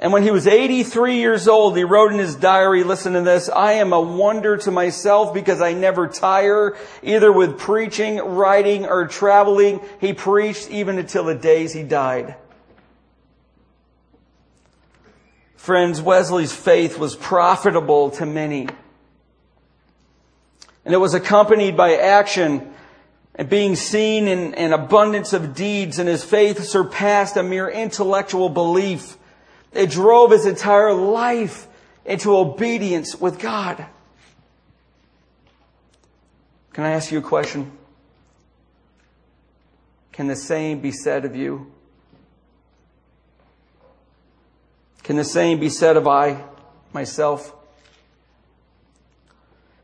And 0.00 0.12
when 0.12 0.24
he 0.24 0.32
was 0.32 0.46
83 0.46 1.16
years 1.16 1.46
old, 1.46 1.76
he 1.76 1.84
wrote 1.84 2.12
in 2.12 2.18
his 2.18 2.34
diary, 2.34 2.82
listen 2.82 3.12
to 3.12 3.22
this, 3.22 3.48
I 3.48 3.74
am 3.74 3.92
a 3.92 4.00
wonder 4.00 4.56
to 4.58 4.70
myself 4.70 5.32
because 5.32 5.60
I 5.60 5.72
never 5.72 6.08
tire, 6.08 6.76
either 7.02 7.32
with 7.32 7.58
preaching, 7.58 8.18
writing, 8.18 8.84
or 8.84 9.06
traveling. 9.06 9.80
He 10.00 10.12
preached 10.12 10.70
even 10.70 10.98
until 10.98 11.24
the 11.24 11.34
days 11.34 11.72
he 11.72 11.84
died. 11.84 12.34
Friends, 15.56 16.02
Wesley's 16.02 16.52
faith 16.52 16.98
was 16.98 17.16
profitable 17.16 18.10
to 18.10 18.26
many. 18.26 18.68
And 20.84 20.92
it 20.92 20.98
was 20.98 21.14
accompanied 21.14 21.76
by 21.76 21.96
action 21.96 22.72
and 23.34 23.48
being 23.48 23.74
seen 23.74 24.28
in 24.28 24.54
an 24.54 24.72
abundance 24.72 25.32
of 25.32 25.54
deeds, 25.54 25.98
and 25.98 26.08
his 26.08 26.22
faith 26.22 26.64
surpassed 26.64 27.36
a 27.36 27.42
mere 27.42 27.68
intellectual 27.68 28.48
belief. 28.48 29.16
It 29.72 29.90
drove 29.90 30.30
his 30.30 30.46
entire 30.46 30.92
life 30.92 31.66
into 32.04 32.36
obedience 32.36 33.20
with 33.20 33.38
God. 33.40 33.84
Can 36.72 36.84
I 36.84 36.90
ask 36.90 37.10
you 37.10 37.18
a 37.18 37.22
question? 37.22 37.72
Can 40.12 40.28
the 40.28 40.36
same 40.36 40.80
be 40.80 40.92
said 40.92 41.24
of 41.24 41.34
you? 41.34 41.72
Can 45.02 45.16
the 45.16 45.24
same 45.24 45.58
be 45.58 45.70
said 45.70 45.96
of 45.96 46.06
I, 46.06 46.44
myself? 46.92 47.52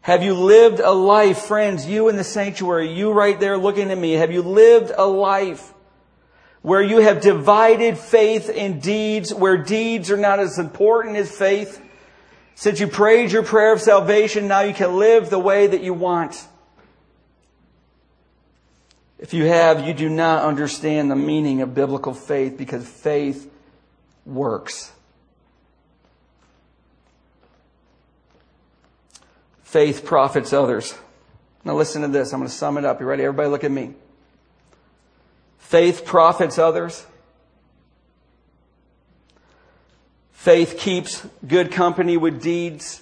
Have 0.03 0.23
you 0.23 0.35
lived 0.35 0.81
a 0.81 0.93
life, 0.93 1.39
friends, 1.39 1.87
you 1.87 2.09
in 2.09 2.17
the 2.17 2.25
sanctuary, 2.25 2.93
you 2.93 3.13
right 3.13 3.39
there 3.39 3.59
looking 3.59 3.91
at 3.91 3.99
me, 3.99 4.13
have 4.13 4.33
you 4.33 4.43
lived 4.43 4.93
a 4.97 5.07
life 5.07 5.75
where 6.63 6.83
you 6.83 6.99
have 6.99 7.21
divided 7.21 7.99
faith 7.99 8.49
in 8.49 8.81
deeds, 8.81 9.33
where 9.33 9.59
deeds 9.59 10.11
are 10.11 10.17
not 10.17 10.39
as 10.39 10.59
important 10.59 11.17
as 11.17 11.31
faith? 11.31 11.83
Since 12.55 12.81
you 12.81 12.87
prayed 12.87 13.31
your 13.31 13.43
prayer 13.43 13.73
of 13.73 13.81
salvation, 13.81 14.49
now 14.49 14.61
you 14.61 14.75
can 14.75 14.97
live 14.99 15.31
the 15.31 15.39
way 15.39 15.67
that 15.67 15.83
you 15.83 15.95
want. 15.95 16.47
If 19.19 19.35
you 19.35 19.45
have, 19.45 19.87
you 19.87 19.93
do 19.93 20.09
not 20.09 20.45
understand 20.45 21.11
the 21.11 21.17
meaning 21.17 21.61
of 21.61 21.75
biblical 21.75 22.15
faith 22.15 22.57
because 22.57 22.89
faith 22.89 23.51
works. 24.25 24.93
Faith 29.70 30.04
profits 30.04 30.52
others. 30.52 30.98
Now 31.64 31.76
listen 31.76 32.02
to 32.02 32.09
this. 32.09 32.33
I'm 32.33 32.40
going 32.40 32.48
to 32.48 32.52
sum 32.52 32.76
it 32.76 32.85
up. 32.85 32.98
You 32.98 33.06
ready? 33.06 33.22
Everybody 33.22 33.48
look 33.50 33.62
at 33.62 33.70
me. 33.70 33.94
Faith 35.59 36.04
profits 36.04 36.59
others. 36.59 37.06
Faith 40.33 40.76
keeps 40.76 41.24
good 41.46 41.70
company 41.70 42.16
with 42.16 42.42
deeds. 42.42 43.00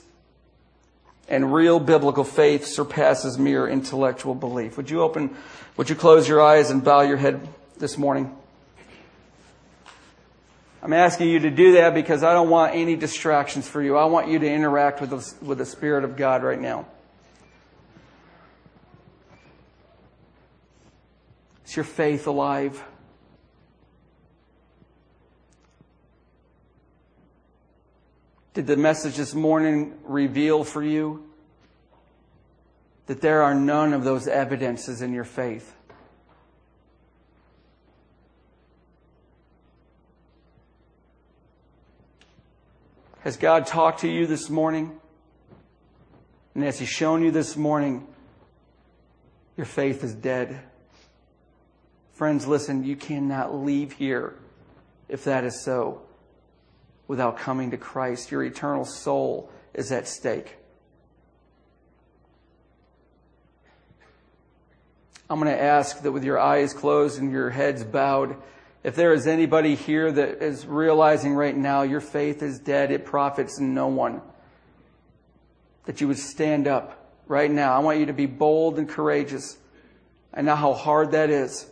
And 1.26 1.54
real 1.54 1.80
biblical 1.80 2.22
faith 2.22 2.66
surpasses 2.66 3.38
mere 3.38 3.66
intellectual 3.66 4.34
belief. 4.34 4.76
Would 4.76 4.90
you 4.90 5.00
open, 5.00 5.34
would 5.78 5.88
you 5.88 5.96
close 5.96 6.28
your 6.28 6.42
eyes 6.42 6.68
and 6.68 6.84
bow 6.84 7.00
your 7.00 7.16
head 7.16 7.48
this 7.78 7.96
morning? 7.96 8.36
I'm 10.82 10.92
asking 10.92 11.28
you 11.28 11.40
to 11.40 11.50
do 11.50 11.72
that 11.72 11.92
because 11.92 12.22
I 12.22 12.32
don't 12.32 12.50
want 12.50 12.74
any 12.74 12.94
distractions 12.94 13.68
for 13.68 13.82
you. 13.82 13.96
I 13.96 14.04
want 14.04 14.28
you 14.28 14.38
to 14.38 14.48
interact 14.48 15.00
with 15.00 15.10
the, 15.10 15.44
with 15.44 15.58
the 15.58 15.66
Spirit 15.66 16.04
of 16.04 16.16
God 16.16 16.44
right 16.44 16.60
now. 16.60 16.86
Is 21.66 21.74
your 21.74 21.84
faith 21.84 22.26
alive? 22.26 22.82
Did 28.54 28.66
the 28.66 28.76
message 28.76 29.16
this 29.16 29.34
morning 29.34 29.98
reveal 30.04 30.64
for 30.64 30.82
you 30.82 31.28
that 33.06 33.20
there 33.20 33.42
are 33.42 33.54
none 33.54 33.92
of 33.92 34.04
those 34.04 34.26
evidences 34.26 35.02
in 35.02 35.12
your 35.12 35.24
faith? 35.24 35.74
Has 43.28 43.36
God 43.36 43.66
talked 43.66 44.00
to 44.00 44.08
you 44.08 44.26
this 44.26 44.48
morning? 44.48 44.98
And 46.54 46.64
has 46.64 46.78
He 46.78 46.86
shown 46.86 47.22
you 47.22 47.30
this 47.30 47.58
morning 47.58 48.06
your 49.54 49.66
faith 49.66 50.02
is 50.02 50.14
dead? 50.14 50.58
Friends, 52.12 52.46
listen, 52.46 52.84
you 52.84 52.96
cannot 52.96 53.54
leave 53.54 53.92
here 53.92 54.34
if 55.10 55.24
that 55.24 55.44
is 55.44 55.62
so 55.62 56.00
without 57.06 57.36
coming 57.36 57.70
to 57.72 57.76
Christ. 57.76 58.30
Your 58.30 58.42
eternal 58.42 58.86
soul 58.86 59.50
is 59.74 59.92
at 59.92 60.08
stake. 60.08 60.56
I'm 65.28 65.38
going 65.38 65.54
to 65.54 65.62
ask 65.62 66.00
that 66.00 66.12
with 66.12 66.24
your 66.24 66.38
eyes 66.38 66.72
closed 66.72 67.20
and 67.20 67.30
your 67.30 67.50
heads 67.50 67.84
bowed, 67.84 68.36
if 68.84 68.94
there 68.94 69.12
is 69.12 69.26
anybody 69.26 69.74
here 69.74 70.10
that 70.10 70.42
is 70.42 70.66
realizing 70.66 71.34
right 71.34 71.56
now 71.56 71.82
your 71.82 72.00
faith 72.00 72.42
is 72.42 72.58
dead, 72.58 72.90
it 72.90 73.04
profits 73.04 73.58
no 73.58 73.88
one, 73.88 74.22
that 75.84 76.00
you 76.00 76.08
would 76.08 76.18
stand 76.18 76.68
up 76.68 77.12
right 77.26 77.50
now. 77.50 77.74
I 77.74 77.80
want 77.80 77.98
you 77.98 78.06
to 78.06 78.12
be 78.12 78.26
bold 78.26 78.78
and 78.78 78.88
courageous. 78.88 79.58
I 80.32 80.42
know 80.42 80.54
how 80.54 80.74
hard 80.74 81.12
that 81.12 81.30
is. 81.30 81.68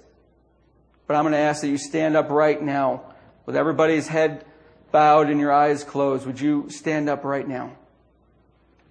But 1.07 1.15
I'm 1.17 1.23
going 1.23 1.33
to 1.33 1.39
ask 1.39 1.61
that 1.61 1.69
you 1.69 1.79
stand 1.79 2.17
up 2.17 2.31
right 2.31 2.61
now 2.61 3.15
with 3.45 3.57
everybody's 3.57 4.09
head 4.09 4.45
bowed 4.91 5.31
and 5.31 5.39
your 5.39 5.53
eyes 5.53 5.85
closed. 5.85 6.27
Would 6.27 6.41
you 6.41 6.69
stand 6.71 7.09
up 7.09 7.25
right 7.25 7.47
now 7.47 7.77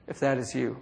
if 0.08 0.19
that 0.19 0.38
is 0.38 0.56
you? 0.56 0.82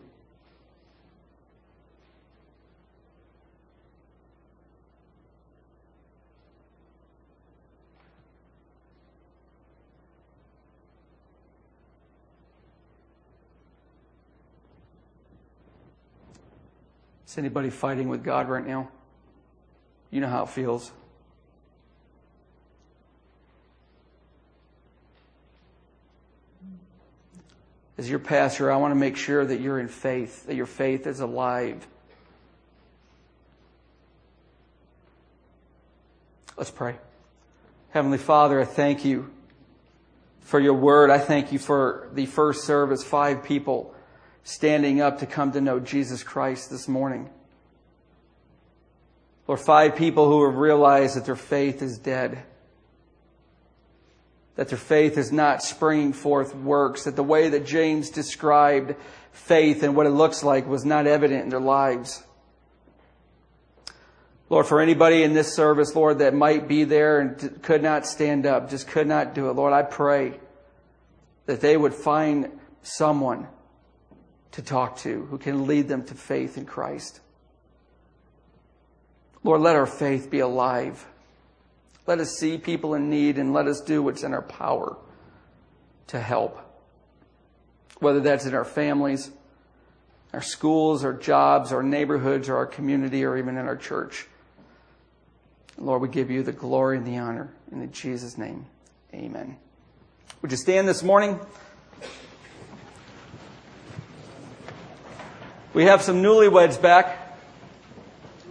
Is 17.34 17.39
anybody 17.39 17.72
fighting 17.72 18.10
with 18.10 18.24
God 18.24 18.48
right 18.48 18.63
now? 18.63 18.89
You 20.12 20.22
know 20.22 20.28
how 20.28 20.43
it 20.43 20.50
feels. 20.50 20.91
As 27.98 28.08
your 28.08 28.19
pastor, 28.19 28.72
I 28.72 28.78
want 28.78 28.91
to 28.91 28.96
make 28.96 29.17
sure 29.17 29.43
that 29.43 29.60
you're 29.60 29.80
in 29.80 29.88
faith, 29.88 30.46
that 30.46 30.54
your 30.54 30.67
faith 30.67 31.08
is 31.08 31.22
alive. 31.22 31.88
Let's 36.56 36.69
pray. 36.69 36.98
Heavenly 37.89 38.19
Father, 38.19 38.62
I 38.62 38.65
thank 38.65 39.06
you 39.06 39.32
for 40.41 40.60
your 40.60 40.76
word. 40.76 41.10
I 41.10 41.17
thank 41.17 41.52
you 41.52 41.58
for 41.58 42.10
the 42.13 42.28
first 42.28 42.65
service, 42.65 43.04
five 43.04 43.43
people 43.43 43.92
standing 44.43 45.01
up 45.01 45.19
to 45.19 45.25
come 45.25 45.51
to 45.53 45.62
know 45.62 45.79
Jesus 45.79 46.23
Christ 46.23 46.69
this 46.69 46.88
morning. 46.88 47.29
Lord, 49.47 49.60
five 49.60 49.95
people 49.95 50.27
who 50.27 50.45
have 50.45 50.56
realized 50.56 51.17
that 51.17 51.25
their 51.25 51.36
faith 51.36 51.82
is 51.82 51.97
dead. 51.97 52.43
That 54.56 54.69
their 54.69 54.77
faith 54.77 55.17
is 55.17 55.32
not 55.32 55.63
springing 55.63 56.13
forth 56.13 56.56
works. 56.56 57.03
That 57.03 57.15
the 57.15 57.23
way 57.23 57.49
that 57.49 57.65
James 57.65 58.10
described 58.10 58.95
faith 59.32 59.84
and 59.84 59.95
what 59.95 60.06
it 60.06 60.12
looks 60.12 60.43
like 60.43 60.67
was 60.67 60.86
not 60.86 61.08
evident 61.08 61.43
in 61.43 61.49
their 61.49 61.60
lives. 61.60 62.23
Lord, 64.49 64.68
for 64.68 64.80
anybody 64.80 65.24
in 65.24 65.34
this 65.34 65.55
service, 65.55 65.95
Lord, 65.95 66.20
that 66.20 66.34
might 66.34 66.68
be 66.68 66.84
there 66.84 67.20
and 67.20 67.61
could 67.63 67.82
not 67.82 68.05
stand 68.05 68.45
up, 68.45 68.70
just 68.70 68.88
could 68.88 69.07
not 69.07 69.34
do 69.34 69.49
it, 69.49 69.53
Lord, 69.53 69.74
I 69.74 69.82
pray 69.82 70.39
that 71.47 71.59
they 71.59 71.76
would 71.76 71.93
find 71.93 72.51
someone 72.84 73.47
to 74.54 74.62
talk 74.62 74.97
to 74.99 75.26
who 75.30 75.38
can 75.38 75.68
lead 75.68 75.88
them 75.88 76.04
to 76.06 76.16
faith 76.16 76.58
in 76.58 76.66
Christ. 76.66 77.20
Lord, 79.43 79.62
let 79.62 79.76
our 79.76 79.86
faith 79.86 80.32
be 80.32 80.39
alive. 80.39 81.06
Let 82.08 82.20
us 82.20 82.38
see 82.38 82.58
people 82.58 82.93
in 82.95 83.10
need 83.10 83.38
and 83.38 83.54
let 83.54 83.68
us 83.68 83.82
do 83.82 84.01
what's 84.01 84.24
in 84.24 84.34
our 84.34 84.41
power 84.41 84.97
to 86.08 86.20
help. 86.20 86.60
whether 88.04 88.20
that's 88.20 88.45
in 88.45 88.54
our 88.54 88.66
families, 88.66 89.32
our 90.34 90.41
schools, 90.41 91.04
our 91.04 91.14
jobs, 91.14 91.72
our 91.72 91.82
neighborhoods, 91.82 92.49
or 92.49 92.58
our 92.58 92.66
community, 92.66 93.24
or 93.24 93.38
even 93.38 93.58
in 93.58 93.66
our 93.66 93.78
church. 93.78 94.28
Lord, 95.78 96.01
we 96.01 96.10
give 96.10 96.30
you 96.30 96.43
the 96.43 96.51
glory 96.51 96.97
and 96.97 97.08
the 97.08 97.18
honor. 97.18 97.51
In 97.72 97.91
Jesus' 97.91 98.38
name, 98.38 98.66
amen. 99.14 99.58
Would 100.41 100.51
you 100.51 100.58
stand 100.58 100.88
this 100.88 101.01
morning? 101.01 101.39
We 105.74 105.86
have 105.86 106.03
some 106.03 106.21
newlyweds 106.21 106.80
back. 106.80 107.36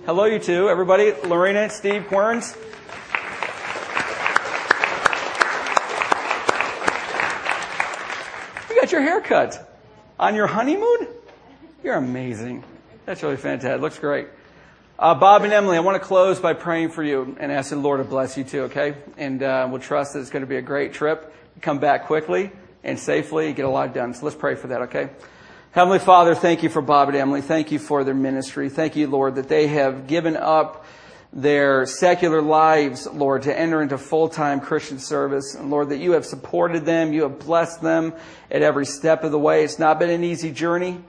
Hello, 0.07 0.25
you 0.25 0.41
two, 0.41 0.69
everybody. 0.69 1.13
Lorena, 1.25 1.71
Steve, 1.71 2.09
Querns. 2.09 2.57
You 8.69 8.75
got 8.75 8.91
your 8.91 9.03
hair 9.03 9.21
cut 9.21 9.79
on 10.19 10.35
your 10.35 10.49
honeymoon? 10.49 11.07
You're 11.85 11.95
amazing. 11.95 12.65
That's 13.07 13.23
really 13.23 13.37
fantastic. 13.37 13.81
Looks 13.81 14.01
great. 14.01 14.27
Uh, 14.99 15.15
Bob 15.15 15.45
and 15.45 15.53
Emily, 15.53 15.77
I 15.77 15.81
want 15.81 16.03
to 16.03 16.05
close 16.05 16.41
by 16.41 16.55
praying 16.55 16.89
for 16.89 17.05
you 17.05 17.37
and 17.39 17.53
asking 17.53 17.79
the 17.79 17.85
Lord 17.85 18.01
to 18.01 18.05
bless 18.05 18.37
you 18.37 18.43
too, 18.43 18.63
okay? 18.63 18.97
And 19.17 19.45
uh, 19.45 19.69
we'll 19.71 19.81
trust 19.81 20.15
that 20.15 20.19
it's 20.19 20.31
going 20.31 20.43
to 20.43 20.49
be 20.49 20.57
a 20.57 20.63
great 20.63 20.93
trip. 20.93 21.33
Come 21.61 21.79
back 21.79 22.07
quickly 22.07 22.51
and 22.83 22.99
safely, 22.99 23.53
get 23.53 23.65
a 23.65 23.71
lot 23.71 23.95
done. 23.95 24.13
So 24.13 24.25
let's 24.25 24.35
pray 24.35 24.57
for 24.57 24.67
that, 24.67 24.83
okay? 24.83 25.11
Heavenly 25.73 26.01
Father, 26.01 26.35
thank 26.35 26.63
you 26.63 26.69
for 26.69 26.83
Bob 26.83 27.09
and 27.09 27.17
Emily. 27.17 27.41
Thank 27.41 27.73
you 27.73 27.79
for 27.79 28.05
their 28.05 28.13
ministry. 28.13 28.69
Thank 28.69 28.95
you, 28.95 29.07
Lord, 29.07 29.37
that 29.37 29.49
they 29.49 29.69
have 29.69 30.07
given 30.07 30.37
up 30.37 30.85
their 31.33 31.87
secular 31.87 32.43
lives, 32.43 33.07
Lord, 33.07 33.45
to 33.45 33.59
enter 33.59 33.81
into 33.81 33.97
full-time 33.97 34.61
Christian 34.61 34.99
service. 34.99 35.55
And 35.55 35.71
Lord, 35.71 35.89
that 35.89 35.97
you 35.97 36.13
have 36.13 36.27
supported 36.27 36.85
them. 36.85 37.15
You 37.15 37.23
have 37.23 37.39
blessed 37.39 37.81
them 37.81 38.13
at 38.51 38.61
every 38.61 38.85
step 38.85 39.25
of 39.25 39.31
the 39.31 39.39
way. 39.39 39.65
It's 39.65 39.79
not 39.79 39.99
been 39.99 40.11
an 40.11 40.25
easy 40.25 40.53
journey. 40.53 41.01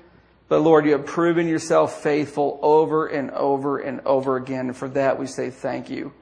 But 0.47 0.59
Lord, 0.59 0.85
you 0.85 0.93
have 0.93 1.05
proven 1.05 1.49
yourself 1.49 2.01
faithful 2.01 2.57
over 2.61 3.07
and 3.07 3.31
over 3.31 3.79
and 3.79 3.99
over 4.05 4.37
again. 4.37 4.67
And 4.67 4.77
for 4.77 4.87
that, 4.91 5.19
we 5.19 5.27
say 5.27 5.49
thank 5.49 5.89
you. 5.89 6.13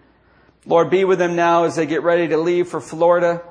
Lord, 0.66 0.90
be 0.90 1.04
with 1.04 1.20
them 1.20 1.36
now 1.36 1.66
as 1.66 1.76
they 1.76 1.86
get 1.86 2.02
ready 2.02 2.28
to 2.30 2.38
leave 2.38 2.70
for 2.70 2.82
Florida. 2.82 3.44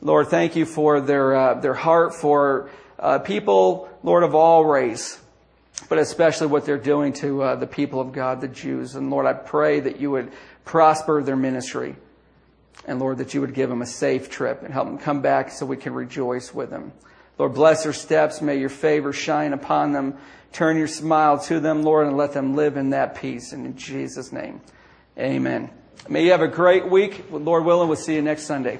Lord, 0.00 0.28
thank 0.28 0.56
you 0.56 0.64
for 0.64 1.02
their, 1.02 1.36
uh, 1.36 1.60
their 1.60 1.74
heart 1.74 2.14
for 2.14 2.70
uh, 3.02 3.18
people, 3.18 3.90
Lord, 4.02 4.22
of 4.22 4.34
all 4.34 4.64
race, 4.64 5.20
but 5.88 5.98
especially 5.98 6.46
what 6.46 6.64
they're 6.64 6.78
doing 6.78 7.12
to 7.14 7.42
uh, 7.42 7.56
the 7.56 7.66
people 7.66 8.00
of 8.00 8.12
God, 8.12 8.40
the 8.40 8.48
Jews. 8.48 8.94
And 8.94 9.10
Lord, 9.10 9.26
I 9.26 9.32
pray 9.32 9.80
that 9.80 10.00
you 10.00 10.12
would 10.12 10.32
prosper 10.64 11.22
their 11.22 11.36
ministry. 11.36 11.96
And 12.86 13.00
Lord, 13.00 13.18
that 13.18 13.34
you 13.34 13.40
would 13.40 13.54
give 13.54 13.68
them 13.68 13.82
a 13.82 13.86
safe 13.86 14.30
trip 14.30 14.62
and 14.62 14.72
help 14.72 14.86
them 14.86 14.98
come 14.98 15.20
back 15.20 15.50
so 15.50 15.66
we 15.66 15.76
can 15.76 15.92
rejoice 15.94 16.54
with 16.54 16.70
them. 16.70 16.92
Lord, 17.38 17.54
bless 17.54 17.82
their 17.82 17.92
steps. 17.92 18.40
May 18.40 18.58
your 18.58 18.68
favor 18.68 19.12
shine 19.12 19.52
upon 19.52 19.92
them. 19.92 20.16
Turn 20.52 20.76
your 20.76 20.86
smile 20.86 21.38
to 21.40 21.60
them, 21.60 21.82
Lord, 21.82 22.06
and 22.06 22.16
let 22.16 22.32
them 22.32 22.54
live 22.54 22.76
in 22.76 22.90
that 22.90 23.16
peace. 23.16 23.52
And 23.52 23.66
in 23.66 23.76
Jesus' 23.76 24.32
name, 24.32 24.60
amen. 25.18 25.70
May 26.08 26.24
you 26.24 26.30
have 26.32 26.42
a 26.42 26.48
great 26.48 26.88
week. 26.88 27.24
Lord 27.30 27.64
willing, 27.64 27.88
we'll 27.88 27.96
see 27.96 28.14
you 28.14 28.22
next 28.22 28.44
Sunday. 28.44 28.78